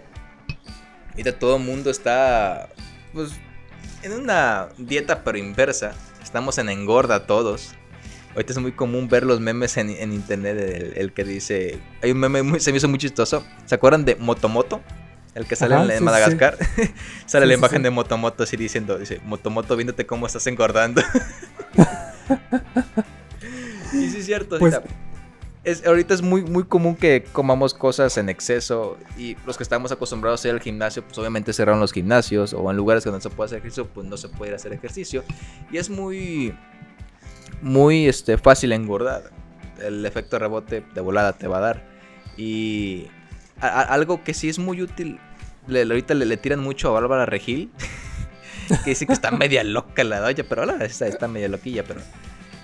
[1.10, 2.70] Ahorita todo el mundo está,
[3.12, 3.32] pues,
[4.02, 5.96] en una dieta pero inversa.
[6.24, 7.74] Estamos en engorda todos.
[8.36, 10.58] Ahorita es muy común ver los memes en, en internet.
[10.58, 11.82] El, el que dice.
[12.02, 13.44] Hay un meme muy, se me hizo muy chistoso.
[13.66, 14.82] ¿Se acuerdan de Motomoto?
[15.34, 16.58] El que sale Ajá, en, sí, Madagascar.
[17.26, 17.84] sale Sí, la sí, imagen sí.
[17.84, 21.02] de Motomoto así diciendo: Dice, Motomoto, viéndote cómo estás engordando.
[23.94, 24.60] y sí, es cierto.
[24.60, 24.94] Pues- ahorita,
[25.64, 28.98] es, ahorita es muy, muy común que comamos cosas en exceso.
[29.18, 32.54] Y los que estamos acostumbrados a ir al gimnasio, pues obviamente cerraron los gimnasios.
[32.54, 34.58] O en lugares donde no se puede hacer ejercicio, pues no se puede ir a
[34.58, 35.24] hacer ejercicio.
[35.72, 36.54] Y es muy,
[37.62, 39.32] muy este, fácil engordar.
[39.80, 41.84] El efecto rebote de volada te va a dar.
[42.38, 43.08] Y
[43.62, 45.20] a- a- algo que sí es muy útil.
[45.68, 47.72] le- ahorita le, le tiran mucho a Bárbara Regil.
[48.84, 50.44] que dice que está media loca la doña.
[50.48, 51.84] Pero la está, está media loquilla.
[51.84, 52.02] Pero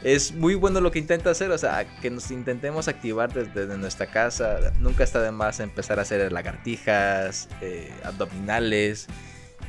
[0.04, 1.52] es muy bueno lo que intenta hacer.
[1.52, 4.74] O sea, que nos intentemos activar desde, desde nuestra casa.
[4.80, 9.08] Nunca está de más empezar a hacer lagartijas, eh, abdominales.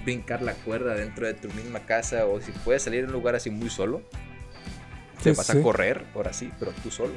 [0.05, 2.25] Brincar la cuerda dentro de tu misma casa.
[2.27, 4.03] O si puedes salir a un lugar así muy solo.
[5.23, 5.59] Te Sí, vas sí.
[5.59, 7.12] a correr, ahora sí, pero tú solo.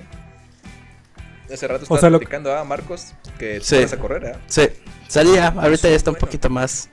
[1.53, 3.81] Hace rato O sea, lo- platicando, ah, Marcos, que tú Sí.
[3.81, 4.35] vas a correr, ¿eh?
[4.47, 4.67] Sí,
[5.07, 6.89] salía, ahorita ya está un poquito más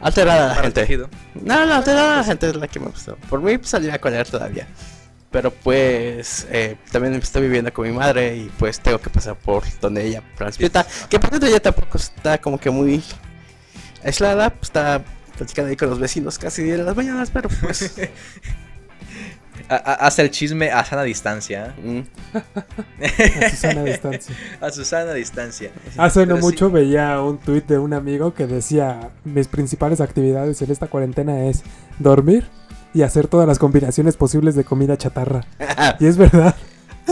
[0.00, 1.08] alterada la gente.
[1.34, 3.16] No, no, alterada la gente es la que me gustó.
[3.30, 4.66] Por mí pues, salía a correr todavía.
[5.30, 9.64] Pero pues eh, también estoy viviendo con mi madre y pues tengo que pasar por
[9.80, 10.86] donde ella transmita.
[11.10, 13.02] Que por dentro ella tampoco está como que muy
[14.04, 15.02] aislada, pues está
[15.36, 17.94] platicando ahí con los vecinos casi de las mañanas, pero pues...
[19.68, 21.74] Ha- ha- Hace el chisme a sana distancia.
[21.82, 22.00] mm,
[23.44, 24.36] A Susana distancia.
[24.60, 25.70] A su sana distancia.
[25.96, 26.42] Hace no sí.
[26.42, 31.46] mucho veía un tuit de un amigo que decía, mis principales actividades en esta cuarentena
[31.46, 31.62] es
[31.98, 32.46] dormir
[32.94, 35.44] y hacer todas las combinaciones posibles de comida chatarra.
[36.00, 36.54] Y es verdad.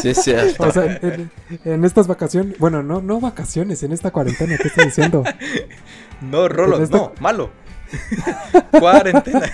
[0.01, 0.63] sí, es cierto.
[0.65, 1.31] O sea, en,
[1.65, 5.25] en estas vacaciones, bueno, no, no vacaciones, en esta cuarentena, ¿qué estoy diciendo?
[6.21, 7.51] No, Rolo, esta- no, malo.
[8.79, 9.51] Cuarentena.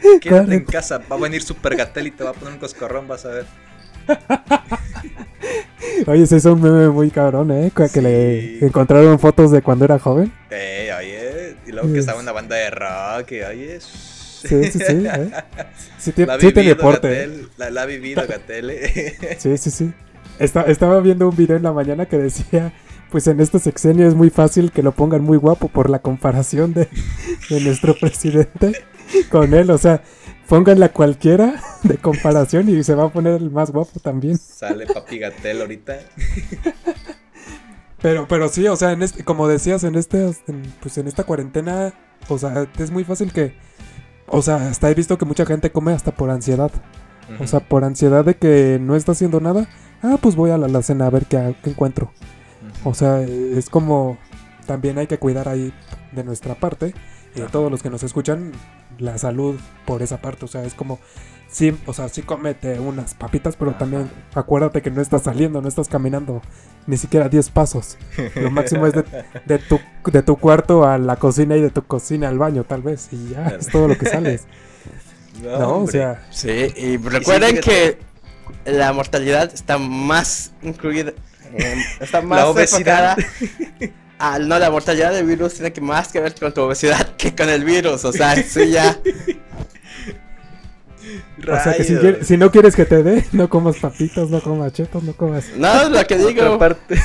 [0.20, 0.98] Quédate en Cuarenta- casa.
[1.10, 3.46] Va a venir Super Gatel y te va a poner un coscorrón, vas a ver.
[6.06, 7.70] Oye, se hizo un meme muy cabrón, ¿eh?
[7.74, 8.00] Que Sí.
[8.00, 10.32] le encontraron fotos de cuando era joven.
[10.50, 11.56] Eh, oye.
[11.66, 13.32] Y luego que estaba una banda de rock.
[13.32, 13.80] Y, oye.
[13.80, 14.82] Sí, sí, sí.
[15.06, 15.30] ¿eh?
[15.98, 17.08] Sí, tiene, La ha sí tiene vivido porte.
[17.08, 17.26] ¿eh?
[17.26, 17.48] Gatel.
[17.56, 18.70] La, la ha vivido Gatel.
[18.70, 19.36] eh.
[19.38, 19.92] Sí, sí, sí.
[20.38, 22.72] Esta- estaba viendo un video en la mañana que decía,
[23.10, 26.72] pues en este sexenio es muy fácil que lo pongan muy guapo por la comparación
[26.72, 26.88] de,
[27.50, 28.80] de nuestro presidente
[29.30, 29.70] con él.
[29.70, 30.02] O sea,
[30.48, 34.38] pónganla cualquiera de comparación y se va a poner el más guapo también.
[34.38, 35.98] Sale Papi Gatel ahorita.
[38.00, 41.24] Pero, pero sí, o sea, en este, como decías, en este, en- pues en esta
[41.24, 41.92] cuarentena,
[42.28, 43.54] o sea, es muy fácil que,
[44.28, 46.70] o sea, hasta he visto que mucha gente come hasta por ansiedad.
[47.40, 49.68] O sea, por ansiedad de que no está haciendo nada.
[50.02, 52.10] Ah, pues voy a la alacena a ver qué, qué encuentro.
[52.84, 54.16] O sea, es como
[54.66, 55.74] también hay que cuidar ahí
[56.12, 56.94] de nuestra parte
[57.34, 58.52] y todos los que nos escuchan
[58.98, 60.44] la salud por esa parte.
[60.44, 60.98] O sea, es como
[61.50, 63.80] sí, o sea, sí cómete unas papitas, pero Ajá.
[63.80, 66.42] también acuérdate que no estás saliendo, no estás caminando
[66.86, 67.96] ni siquiera 10 pasos.
[68.34, 69.04] Lo máximo es de,
[69.46, 69.80] de tu,
[70.10, 73.30] de tu cuarto a la cocina y de tu cocina al baño, tal vez, y
[73.30, 74.46] ya es todo lo que sales.
[75.42, 77.98] No, No, o sea, Sí, y recuerden que
[78.64, 81.12] la mortalidad está más incluida,
[81.54, 83.16] eh, está más La obesidad.
[84.18, 87.34] Al no, la mortalidad del virus tiene que más que ver con tu obesidad que
[87.34, 88.98] con el virus, o sea, sí ya.
[91.48, 92.00] o sea que si, Rayos.
[92.00, 95.44] quieres- si no quieres que te dé, no comas papitas, no comas chetos, no comas.
[95.56, 97.00] No, lo que digo, parte.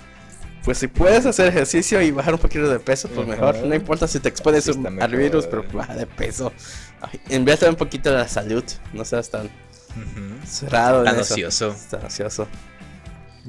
[0.64, 4.06] pues si puedes hacer ejercicio y bajar un poquito de peso, pues mejor, no importa
[4.06, 6.52] si te expones Sí, un- está al virus, pero baja de peso.
[7.00, 10.46] Ay, Invierte un poquito en la salud, no seas tan Ujú.
[10.46, 10.98] cerrado.
[11.00, 11.34] en Tan eso.
[11.34, 11.74] ocioso.
[11.90, 12.46] Tan ocioso.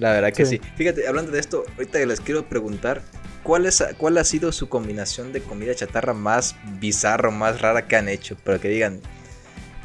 [0.02, 0.60] La verdad que sí.
[0.64, 0.72] Sí.
[0.78, 3.04] Fíjate, hablando de esto, ahorita les quiero preguntar,
[3.44, 7.96] ¿cuál, es, ¿cuál ha sido su combinación de comida chatarra más bizarro, más rara que
[7.98, 8.36] han hecho?
[8.44, 9.00] Pero que digan,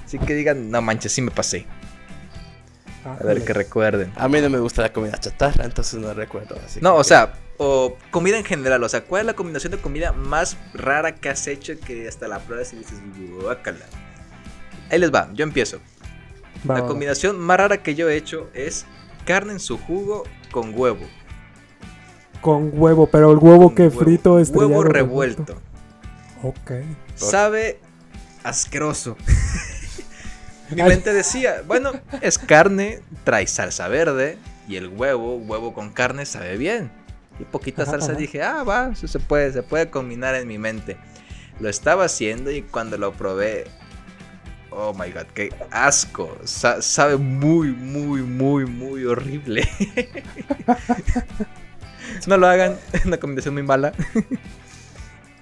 [0.07, 1.66] sí que digan, no manches, sí me pasé.
[3.05, 4.11] A ver, que recuerden.
[4.16, 6.59] A mí no me gusta la comida chatarra, entonces no recuerdo.
[6.64, 9.70] Así No, que- o sea, o comida en general, o sea, ¿cuál es la combinación
[9.72, 12.98] de comida más rara que has hecho que hasta la pruebas y dices,
[13.42, 13.85] guácala?
[14.90, 15.76] Ahí les va, yo empiezo.
[16.68, 16.87] Va, La va, va.
[16.88, 18.87] combinación más rara que yo he hecho es
[19.27, 21.05] carne en su jugo con huevo.
[22.41, 24.69] Con huevo, pero el huevo que frito estrellado.
[24.69, 25.57] Huevo revuelto.
[26.43, 26.73] Ok.
[27.15, 27.81] Sabe
[28.43, 29.17] asqueroso.
[30.71, 36.27] Mi mente decía, bueno, es carne, trae salsa verde y el huevo, huevo con carne
[36.27, 36.91] sabe bien.
[37.39, 38.19] Y poquita Ajá, salsa ajá.
[38.19, 40.97] dije, ah, va, eso se puede, se puede combinar en mi mente.
[41.61, 43.67] Lo estaba haciendo y cuando lo probé,
[44.77, 46.37] oh my god, qué asco.
[46.45, 49.69] Sa- sabe muy, muy, muy, muy horrible.
[52.27, 53.93] no lo hagan, es una combinación muy mala.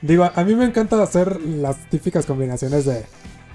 [0.01, 3.05] Digo, a mí me encanta hacer las típicas combinaciones de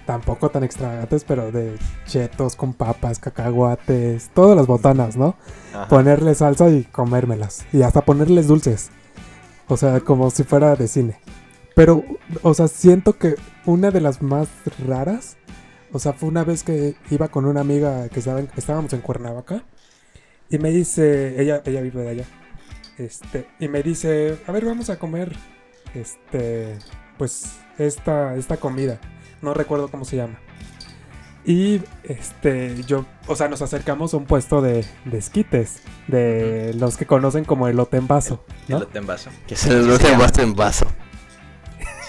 [0.06, 5.36] tampoco tan extravagantes, pero de chetos con papas, cacahuates, todas las botanas, ¿no?
[5.88, 7.66] Ponerle salsa y comérmelas.
[7.72, 8.90] Y hasta ponerles dulces.
[9.68, 11.20] O sea, como si fuera de cine.
[11.76, 12.04] Pero,
[12.42, 14.48] o sea, siento que una de las más
[14.88, 15.38] raras,
[15.92, 19.02] o sea, fue una vez que iba con una amiga que estaba en- estábamos en
[19.02, 19.64] Cuernavaca.
[20.50, 22.26] Y me dice, ella, ella vive de allá.
[22.98, 25.36] Este, y me dice, a ver, vamos a comer,
[25.94, 26.78] este,
[27.18, 29.00] pues, esta, esta comida.
[29.42, 30.40] No recuerdo cómo se llama.
[31.46, 36.98] Y, este, yo, o sea, nos acercamos a un puesto de, de esquites, de los
[36.98, 38.78] que conocen como elote en vaso, ¿no?
[38.78, 39.30] Elote en vaso.
[39.48, 40.86] Que se guste en vaso en vaso.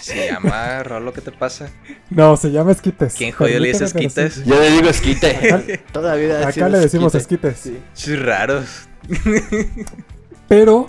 [0.01, 1.69] Se llama Rolo, ¿qué te pasa?
[2.09, 3.15] No, se llama esquites.
[3.15, 4.45] ¿Quién jodió le dice esquites?
[4.45, 5.37] Yo le digo esquite.
[5.37, 7.49] Acá, Toda la vida he acá le decimos esquite.
[7.49, 7.81] esquites.
[7.95, 8.07] Sí.
[8.11, 8.89] Sí, raros.
[10.49, 10.89] Pero,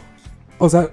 [0.58, 0.90] o sea,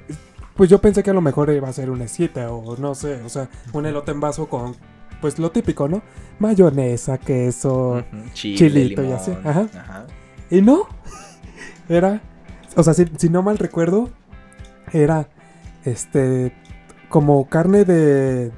[0.57, 3.23] pues yo pensé que a lo mejor iba a ser un esquite o no sé,
[3.23, 4.77] o sea, un elote en vaso con,
[5.21, 6.03] pues lo típico, ¿no?
[6.39, 8.05] Mayonesa, queso.
[8.35, 9.69] Chile, chilito y así, ajá.
[9.75, 10.07] Ajá.
[10.51, 10.89] Y no,
[11.89, 12.21] era,
[12.77, 14.11] o sea, si, si no mal recuerdo,
[14.93, 15.29] era,
[15.85, 16.53] este,
[17.09, 18.51] como carne de,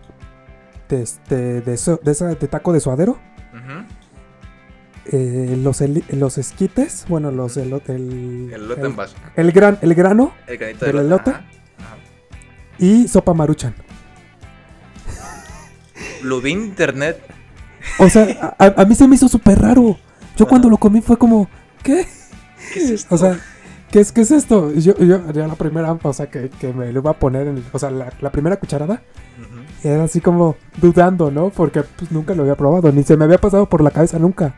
[0.88, 3.18] de este, de, so- de, taco de suadero.
[5.12, 9.16] Eh, los, los esquites, bueno, los el, El elote el, en vaso.
[9.34, 11.30] el gran, el grano El granito ¿Del de elote?
[11.30, 11.38] Ajá,
[11.78, 11.96] ajá.
[12.78, 13.74] y sopa maruchan.
[16.22, 17.18] Lo vi en internet.
[17.98, 19.98] O sea, a, a- a mí se me hizo súper raro.
[20.36, 21.48] Yo cuando lo comí fue como,
[21.82, 22.06] ¿qué?
[22.72, 23.14] ¿Qué es esto?
[23.14, 23.40] O sea,
[23.90, 24.72] ¿qué es, qué es esto?
[24.74, 27.46] Y Yo, yo, yo la primera, o sea, que, que me lo iba a poner
[27.46, 29.02] en, o sea, la, la primera cucharada,
[29.82, 31.50] era así como dudando, ¿no?
[31.50, 34.54] Porque pues nunca lo había probado, ni se me había pasado por la cabeza nunca.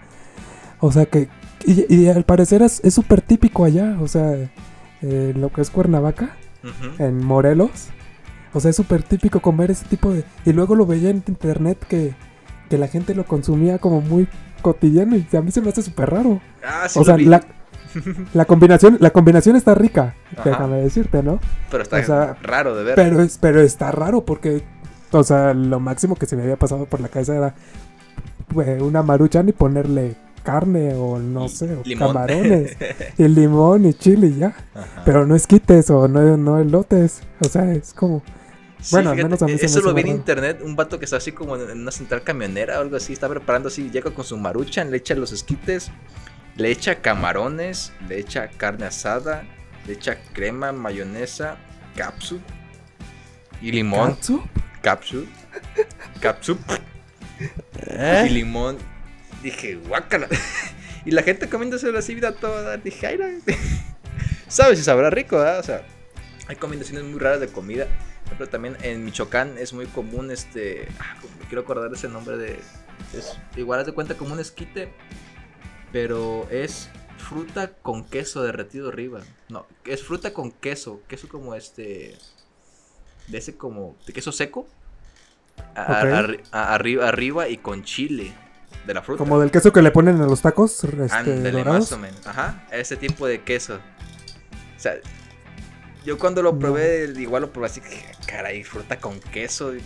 [0.80, 1.28] O sea que,
[1.64, 4.35] y, y al parecer es súper típico allá, o sea,
[5.03, 6.37] en lo que es Cuernavaca,
[6.99, 7.89] en Morelos.
[8.55, 10.24] O sea, es súper típico comer ese tipo de...
[10.45, 12.14] Y luego lo veía en internet que,
[12.68, 14.28] que la gente lo consumía como muy
[14.61, 16.41] cotidiano y a mí se me hace súper raro.
[16.62, 17.43] Ah, sí o sea, la,
[18.34, 20.51] la combinación la combinación está rica, Ajá.
[20.51, 21.40] déjame decirte, ¿no?
[21.70, 22.95] Pero está o sea, raro de ver.
[22.95, 24.62] Pero, es, pero está raro porque,
[25.11, 27.55] o sea, lo máximo que se me había pasado por la cabeza era
[28.80, 32.09] una maruchan y ponerle carne o no Y sé, o limón.
[32.09, 32.76] camarones
[33.18, 34.55] y limón y chile y ya.
[34.74, 35.03] Ajá.
[35.05, 37.22] Pero no esquites o no, no elotes.
[37.40, 38.22] O sea, es como...
[38.80, 40.99] Sí, bueno, al fíjate, menos a mí me Eso lo vi en internet, un vato
[40.99, 44.11] que está así como en una central camionera o algo así, está preparando así, llega
[44.11, 45.93] con su maruchan, le echa los esquites,
[46.57, 49.44] le echa camarones, le echa carne asada,
[49.86, 51.57] le echa crema, mayonesa,
[51.96, 52.40] capsu
[53.61, 54.18] y limón,
[54.82, 55.26] capsu,
[56.20, 56.59] capsu
[57.40, 57.44] y
[57.86, 58.28] ¿Eh?
[58.30, 58.78] limón.
[59.42, 60.28] Dije, guácala.
[61.05, 62.76] y la gente comiéndose así vida toda.
[62.76, 63.26] Dije, ay, no.
[64.48, 65.36] ¿Sabes si sabrá rico.
[65.36, 65.84] O sea,
[66.46, 67.86] hay combinaciones muy raras de comida.
[68.26, 70.88] Ejemplo, también en Michoacán es muy común este.
[71.00, 72.59] Ah, me quiero acordar ese nombre de.
[73.16, 74.92] Es, igual haz de cuenta como un esquite.
[75.93, 76.88] Pero es
[77.18, 79.20] fruta con queso derretido arriba.
[79.49, 81.01] No, es fruta con queso.
[81.09, 82.16] Queso como este.
[83.28, 83.97] De ese como.
[84.07, 84.66] De queso seco.
[85.74, 86.09] A- Ok.
[86.09, 88.32] arri- a- arriba, arriba y con chile.
[88.86, 89.18] De la fruta.
[89.18, 91.80] Como del queso que le ponen a los tacos este, dorados.
[91.90, 92.26] más o menos.
[92.26, 93.76] Ajá, ese tipo de queso.
[94.76, 94.95] O sea,
[96.05, 96.59] yo cuando lo No.
[96.59, 99.76] probé, igual lo probé así, que, caray, fruta con queso.
[99.76, 99.80] y,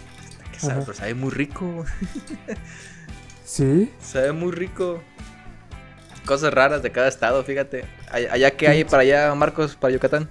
[0.52, 0.80] ¿qué sabe?
[0.82, 1.84] Pero sabe muy rico.
[3.44, 3.92] Sí.
[4.00, 5.02] Sabe muy rico.
[6.26, 7.84] Cosas raras de cada estado, fíjate.
[8.10, 10.28] Allá, que hay para allá, Marcos, para Yucatán.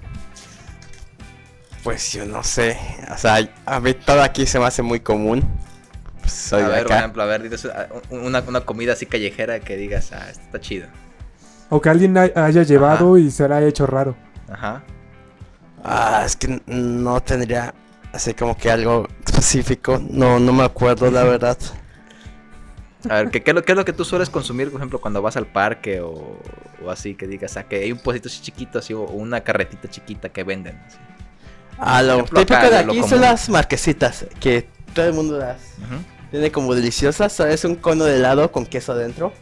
[1.84, 2.78] Pues yo no sé.
[3.14, 5.44] O sea, a mí todo aquí se me hace muy común.
[6.20, 9.06] Pues soy a de ver, por ejemplo, a ver, dices, ah, una, una comida así
[9.06, 10.88] callejera que digas, ah, esta está chido.
[11.70, 14.16] O que alguien hay- haya llevado y se le haya hecho raro.
[14.52, 14.84] Ajá.
[15.84, 17.74] Ah, es que no tendría
[18.12, 20.02] así como que algo específico.
[20.10, 21.58] No, no me acuerdo la verdad.
[23.10, 25.00] A ver, ¿qué, qué es lo, qué es lo que tú sueles consumir, por ejemplo,
[25.00, 26.40] cuando vas al parque o,
[26.84, 29.90] o así, que digas, ah, que hay un puestito así chiquito, así, o una carretita
[29.90, 30.76] chiquita que venden?
[30.88, 30.98] así?
[31.78, 34.26] Ah, lo ejemplo, típico acá, de aquí son las marquesitas.
[34.40, 35.58] Que todo el mundo las
[36.32, 37.34] tiene como deliciosas.
[37.34, 37.66] ¿Sabes?
[37.66, 39.34] Un cono de helado con queso adentro.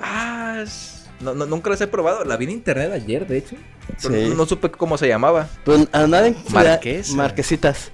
[0.00, 2.24] Ah, es- no, no, nunca las he probado.
[2.24, 3.56] La vi en internet ayer, de hecho.
[4.02, 4.28] Pero Sí.
[4.30, 5.48] no, no supe cómo se llamaba.
[5.64, 7.14] Pero a nada en Marquesa.
[7.14, 7.90] Marquesitas.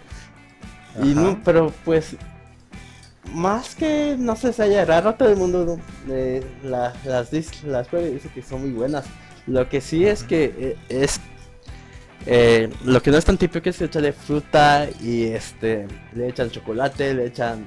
[1.03, 2.17] Y no, pero pues
[3.33, 7.89] más que no sé si haya raro todo el mundo eh, la- las dis- las
[7.93, 9.05] y dice que son muy buenas.
[9.47, 11.21] Lo que sí es que eh, es
[12.27, 17.15] eh, lo que no es tan típico es echarle fruta y este le echan chocolate,
[17.15, 17.65] le echan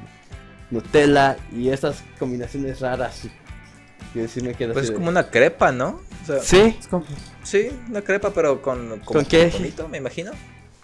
[0.72, 3.22] Nutella y estas combinaciones raras.
[4.14, 6.02] Que sí me quedo Pues es de- como una crepa, ¿no?
[6.24, 7.06] O sea, Sí, Es como-
[7.44, 9.50] sí, una crepa, pero con, ¿Con qué?
[9.50, 10.32] conito, me imagino.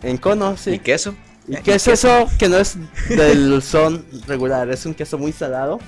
[0.03, 0.79] en cono, Y sí.
[0.79, 1.15] queso.
[1.47, 2.77] ¿Y Eh, qué es eso que no es
[3.09, 4.69] del son regular?
[4.69, 5.79] Es un queso muy salado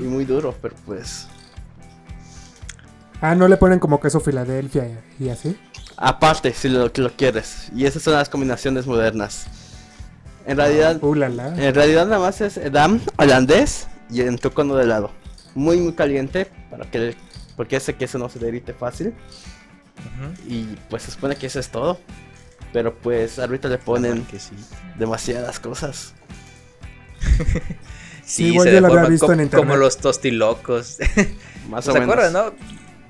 [0.00, 1.28] y muy duro, pero pues
[3.20, 5.56] Ah, no le ponen como queso Filadelfia y así.
[5.96, 7.68] aparte si lo, lo quieres.
[7.74, 9.46] Y esas son las combinaciones modernas.
[10.46, 11.48] En realidad, Uh, la, la.
[11.48, 15.10] en realidad nada más es edam holandés y en tu cono de helado.
[15.54, 17.16] Muy muy caliente para que
[17.56, 19.12] porque ese queso no se derrite fácil
[20.46, 21.98] y pues se supone que eso es todo.
[22.72, 24.52] Pero pues ahorita le ponen Que sí.
[24.98, 26.14] demasiadas cosas.
[28.24, 29.66] Sí, igual yo lo había visto en internet.
[29.66, 30.98] Como los tostilocos.
[31.70, 32.10] Más ¿Se o menos.
[32.10, 32.52] acuerdan, no?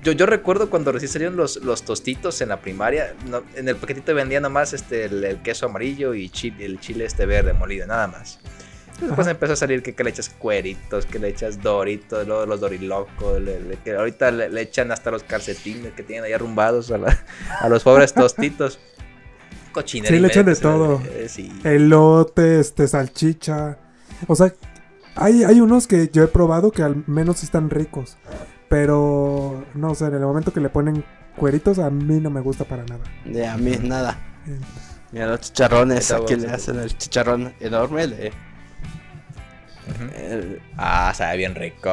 [0.05, 3.75] Yo, yo recuerdo cuando recién salieron los, los tostitos en la primaria, no- en el
[3.75, 7.85] paquetito vendían nomás este, el, el queso amarillo y chile, el chile este verde molido,
[7.89, 8.39] nada más.
[9.01, 9.33] Después Ajá.
[9.33, 13.41] empezó a salir que, que le echas cueritos, que le echas doritos, luego los dorilocos,
[13.43, 16.99] le- le- que ahorita le, le echan hasta los calcetines que tienen ahí arrumbados a,
[16.99, 17.25] la-
[17.61, 18.79] a los pobres tostitos.
[19.73, 20.15] Cochinero.
[20.15, 21.01] Sí, le echan de todo.
[21.05, 21.53] eh, sí.
[21.65, 23.79] Elote, este, salchicha.
[24.27, 24.53] O sea,
[25.17, 28.17] hay, hay unos que yo he probado que al menos están ricos.
[28.69, 31.05] Pero, no sé, en el momento que le ponen
[31.37, 33.01] cueritos, a mí no me gusta para nada.
[33.25, 34.19] De a mí nada.
[34.47, 34.59] Eh,
[35.13, 38.29] Mira los chicharrones, aquí le hacen el chicharrón enorme, le,
[39.89, 40.05] Ujú.
[40.15, 41.91] El- Ah, sabe bien rico.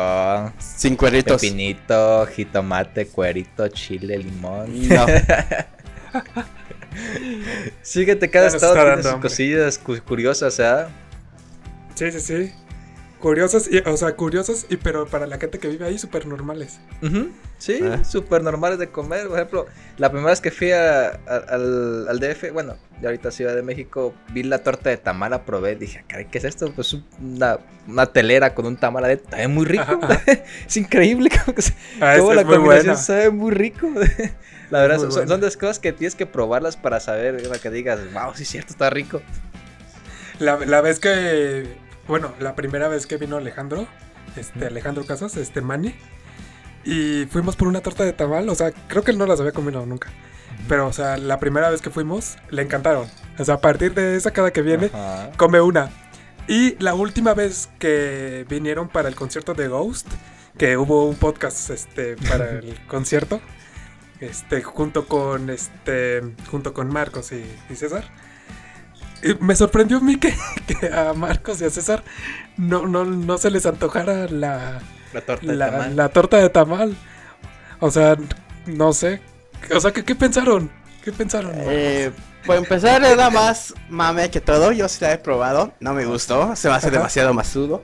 [0.57, 1.41] sin cueritos.
[1.41, 4.67] Pepinito, jitomate, cuerito, chile, limón.
[4.89, 5.05] No.
[7.81, 10.89] Sí, que te cada estado tiene sus cosillas cu- curiosas, ¿ah?
[11.95, 12.51] Sí, sí, sí.
[13.19, 16.79] Curiosos, y, o sea, curiosos, y pero para la gente que vive ahí, súper normales.
[17.57, 18.03] Sí, Ah.
[18.03, 19.27] súper normales de comer.
[19.27, 19.65] Por ejemplo,
[19.97, 23.63] la primera vez que fui a- a- al, al DF, bueno, ya ahorita Ciudad de
[23.63, 25.75] México, vi la torta de tamal, la probé.
[25.75, 26.71] Dije, "Ah, caray, ¿qué es esto?
[26.75, 27.57] Pues una,
[27.87, 29.31] una telera con un tamal adentro.
[29.31, 29.83] Sabe muy rico.
[30.01, 30.21] Ajá,
[30.67, 32.95] es increíble cómo, que se- Ah, cómo es, la es combinación buena.
[32.97, 33.87] sabe muy rico.
[34.69, 37.71] la verdad, son, son de las cosas que tienes que probarlas para saber, para que
[37.71, 39.21] digas, wow, sí es cierto, está rico.
[40.39, 41.65] La, la vez que,
[42.07, 43.87] bueno, la primera vez que vino Alejandro,
[44.35, 45.95] este Alejandro Casas, este Manny,
[46.83, 49.51] y fuimos por una torta de tamal, o sea, creo que él no las había
[49.51, 50.09] comido nunca.
[50.69, 53.07] Pero, o sea, la primera vez que fuimos, le encantaron.
[53.37, 55.31] O sea, a partir de esa cada que viene, Ajá.
[55.37, 55.89] come una.
[56.47, 60.07] Y la última vez que vinieron para el concierto de Ghost,
[60.57, 63.41] que hubo un podcast este, para el concierto,
[64.19, 68.05] este, junto con este, junto con Marcos y, y César.
[69.23, 70.35] Y me sorprendió a mí que,
[70.67, 72.03] que a Marcos y a César
[72.57, 74.79] no, no, no se les antojara la,
[75.13, 75.95] La torta de la, tamal.
[75.95, 76.95] la torta de tamal.
[77.79, 78.15] O sea,
[78.65, 79.21] no sé.
[79.75, 80.69] O sea, ¿qué, qué pensaron?
[81.03, 81.51] ¿Qué pensaron?
[81.55, 82.11] Eh,
[82.45, 84.71] por empezar, era más mame que todo.
[84.71, 85.73] Yo sí la he probado.
[85.79, 86.55] No me gustó.
[86.55, 86.97] Se me hace Ajá.
[86.97, 87.83] demasiado masudo.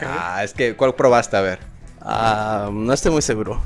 [0.00, 1.36] Ah, es que, ¿cuál probaste?
[1.36, 1.58] A ver.
[2.00, 3.60] Ah, no estoy muy seguro.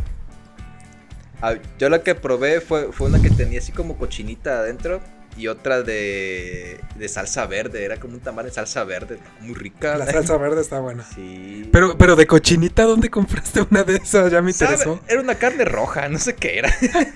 [1.42, 5.00] Ah, yo la que probé fue, fue una que tenía así como cochinita adentro
[5.38, 7.84] y otra de, de salsa verde.
[7.84, 9.96] Era como un tamal de salsa verde, muy rica.
[9.96, 11.04] La salsa verde está buena.
[11.14, 11.68] Sí.
[11.72, 14.30] Pero, pero de cochinita, ¿dónde compraste una de esas?
[14.32, 14.72] Ya me ¿Sabe?
[14.74, 15.00] interesó.
[15.08, 16.70] Era una carne roja, no sé qué era.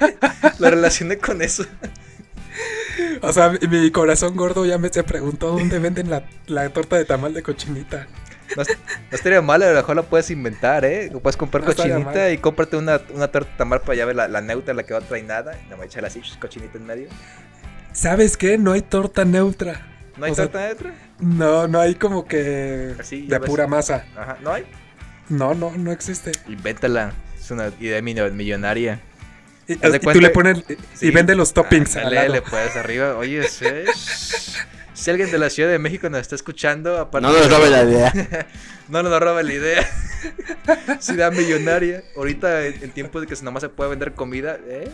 [0.58, 1.64] la relacioné con eso.
[3.22, 7.04] O sea, mi- corazón gordo ya me se preguntó dónde venden la, la torta de
[7.04, 8.06] tamal de cochinita.
[8.54, 11.10] No, no estaría mal, a lo mejor la puedes inventar, ¿eh?
[11.22, 14.28] Puedes comprar No cochinita y cómprate una, una torta de tamal para allá ver la,
[14.28, 15.58] la neutra, la que no trae nada.
[15.58, 17.08] Y nada más echarle así, cochinita en medio.
[17.93, 18.59] ¿Sabes qué?
[18.59, 19.86] No hay torta neutra.
[20.16, 20.95] ¿No hay O sea, torta neutra?
[21.20, 23.49] No, no hay como que Así, de ves.
[23.49, 24.05] pura masa.
[24.16, 24.64] Ajá, ¿no hay?
[25.28, 26.32] No, no, no existe.
[26.49, 27.12] Invéntala.
[27.38, 29.01] Es una idea millo- millonaria.
[29.68, 30.64] Y, y tú le pones
[31.01, 32.32] y vende los toppings al Ándale, lado.
[32.34, 33.16] le puedes arriba.
[33.16, 33.64] Oye, ¿sí?
[34.93, 37.82] si alguien de la Ciudad de México nos está escuchando, aparte No nos robe la
[37.84, 38.12] idea.
[38.88, 39.88] No nos roba la idea.
[41.01, 42.03] Ciudad millonaria.
[42.16, 44.90] Ahorita en, tiempos de que nomás se puede vender comida, ¿eh?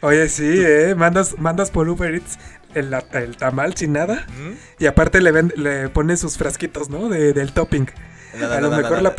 [0.00, 2.38] Oye, sí, eh, mandas, mandas por Uber Eats
[2.74, 2.94] el,
[3.36, 4.26] tamal sin nada.
[4.28, 4.82] ¿Mm?
[4.82, 7.08] Y aparte le, ven- le pones sus frasquitos, ¿no?
[7.08, 7.86] De, del topping.
[8.38, 9.14] No, no, a lo no, mejor la...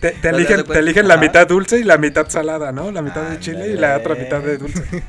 [0.00, 2.92] Te, eligen, te eligen la mitad dulce y la mitad salada, ¿no?
[2.92, 4.84] La mitad de chile y la otra mitad de dulce.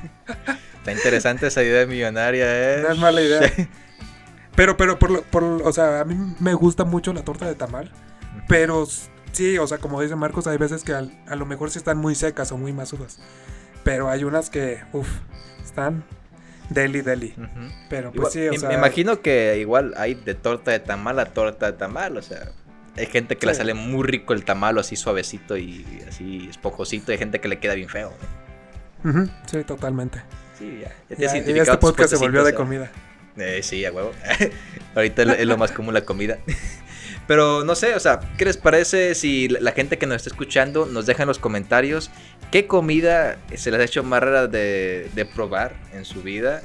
[0.77, 2.81] Está interesante esa idea millonaria, ¿eh?
[2.81, 3.41] No es mala idea.
[4.55, 7.53] Pero, pero, por, lo- por, o sea, a mí me gusta mucho la torta de
[7.55, 7.91] tamal.
[8.47, 8.87] Pero
[9.33, 11.97] sí, o sea, como dice Marcos, hay veces que al- a lo mejor sí están
[11.97, 13.19] muy secas o muy masudas.
[13.87, 15.07] Pero hay unas que, uff,
[15.63, 16.03] están
[16.69, 17.33] deli, deli.
[17.89, 18.67] Pero Igual- pues sí, o me, sea.
[18.69, 22.49] me imagino que igual hay de torta de tamal a torta de tamal, o sea,
[22.97, 23.59] hay gente que le Sí.
[23.59, 27.59] sale muy rico el tamal, así suavecito y así esponjosito, y hay gente que le
[27.59, 28.11] queda bien feo.
[29.45, 30.21] sí, totalmente.
[30.59, 30.89] Sí, ya.
[30.89, 32.91] ya Ya, tienes y identificado este podcast se volvió de comida.
[33.37, 34.11] Eh, sí, a huevo.
[34.95, 36.39] Ahorita es lo- es lo más común la comida.
[37.27, 40.85] Pero no sé, o sea, ¿qué les parece si la gente que nos está escuchando
[40.85, 42.09] nos deja en los comentarios
[42.51, 46.61] qué comida se les ha hecho más rara de, probar en su vida?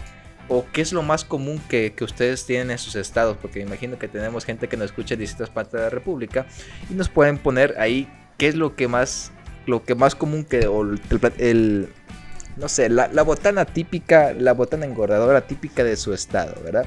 [0.49, 3.37] ¿O qué es lo más común que, que ustedes tienen en sus estados?
[3.41, 6.47] Porque imagino que tenemos gente que nos escucha en distintas partes de la República
[6.91, 8.09] y nos pueden poner ahí
[8.39, 9.33] qué es lo que más,
[9.67, 11.01] lo que más común que, el,
[11.39, 11.89] el-
[12.57, 16.85] no sé, la, la botana típica, la botana engordadora típica de su estado, ¿verdad?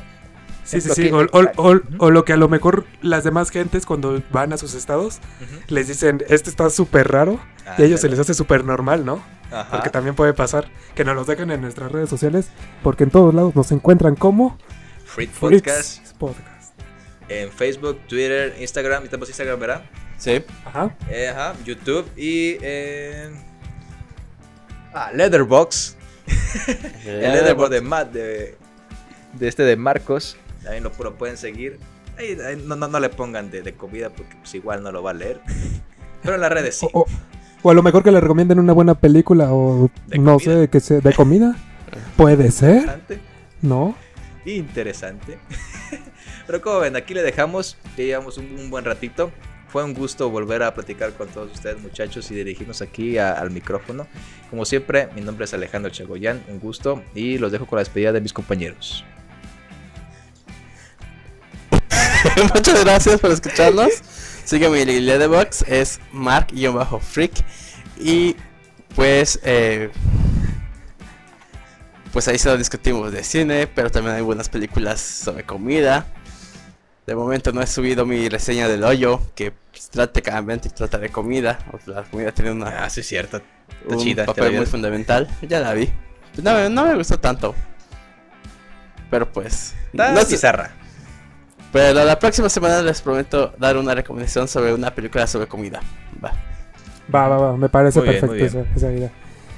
[0.66, 1.10] Sí, sí, sí.
[1.12, 4.58] O, o- o- o lo que a lo mejor las demás gentes cuando van a
[4.58, 5.20] sus estados
[5.68, 7.40] les dicen, este está súper raro.
[7.78, 9.24] Y a ellos se les hace súper normal, ¿no?
[9.52, 9.70] Ajá.
[9.72, 12.48] Porque también puede pasar que nos los dejen en nuestras redes sociales.
[12.84, 14.58] Porque en todos lados nos encuentran como
[15.06, 16.74] Freak Freaks Podcast Podcast.
[17.30, 19.84] en Facebook, Twitter, Instagram, y tenemos Instagram, ¿verdad?
[20.18, 20.44] Sí.
[20.66, 20.96] Ajá.
[21.10, 23.36] Eh, ajá, YouTube y en
[24.94, 25.96] ah, Leatherbox,
[27.06, 28.58] el Leatherbox de Matt de,
[29.34, 30.38] de este de Marcos,
[30.70, 31.80] ahí lo, lo pueden seguir.
[32.18, 35.04] Ahí, ahí no, no, no le pongan de, de comida porque pues igual no lo
[35.04, 35.42] va a leer.
[36.24, 36.88] Pero en las redes sí.
[36.94, 37.06] O, o-
[37.64, 40.62] o a lo mejor que le recomienden una buena película o De no comida.
[40.62, 41.56] sé, que sea de comida.
[42.16, 43.20] Puede ser, Interesante.
[43.64, 43.96] ¿no?
[44.46, 45.38] Interesante.
[46.48, 49.32] Pero como ven, aquí le dejamos, ya llevamos un, un buen ratito.
[49.70, 53.50] Fue un gusto volver a platicar con todos ustedes muchachos y dirigirnos aquí a- al
[53.52, 54.06] micrófono.
[54.52, 58.12] Como siempre, mi nombre es Alejandro Chagoyán, un gusto y los dejo con la despedida
[58.12, 59.04] de mis compañeros.
[62.56, 63.90] muchas gracias por escucharnos.
[64.46, 67.32] Sígueme en mi Box, es mark-freak.
[68.00, 68.36] Y
[68.96, 69.90] pues, eh,
[72.14, 76.06] pues ahí solo discutimos de cine, pero también hay buenas películas sobre comida.
[77.08, 81.60] De momento no he subido mi reseña del hoyo, que pues, prácticamente trata de comida.
[81.86, 83.38] La comida tiene una, Ah, sí, cierto.
[83.38, 84.26] Está un chida.
[84.26, 85.28] papel muy fundamental.
[85.42, 85.92] Ya la vi.
[86.42, 87.54] No, me- no me gustó tanto.
[89.10, 89.74] Pero pues...
[89.92, 90.72] Está no bizarra.
[91.76, 95.82] Pero la próxima semana les prometo dar una recomendación sobre una película sobre comida.
[96.24, 96.32] Va.
[97.14, 99.12] Va, va, va, me parece Muy bien, perfecto esa idea.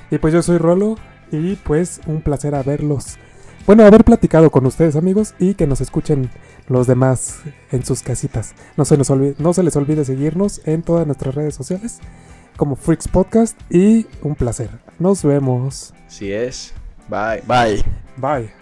[0.09, 0.97] Y pues yo soy Rolo
[1.31, 3.19] y pues un placer haberlos,
[3.67, 6.31] bueno, haber platicado con ustedes amigos y que nos escuchen
[6.67, 7.41] los demás
[7.71, 8.55] en sus casitas.
[8.77, 11.99] No se, nos olvide, no se les olvide seguirnos en todas nuestras redes sociales
[12.55, 14.71] como Freaks Podcast y un placer.
[14.97, 15.93] Nos vemos.
[16.07, 16.73] Así es.
[17.09, 17.43] Bye.
[17.45, 17.83] Bye.
[18.17, 18.56] Bye.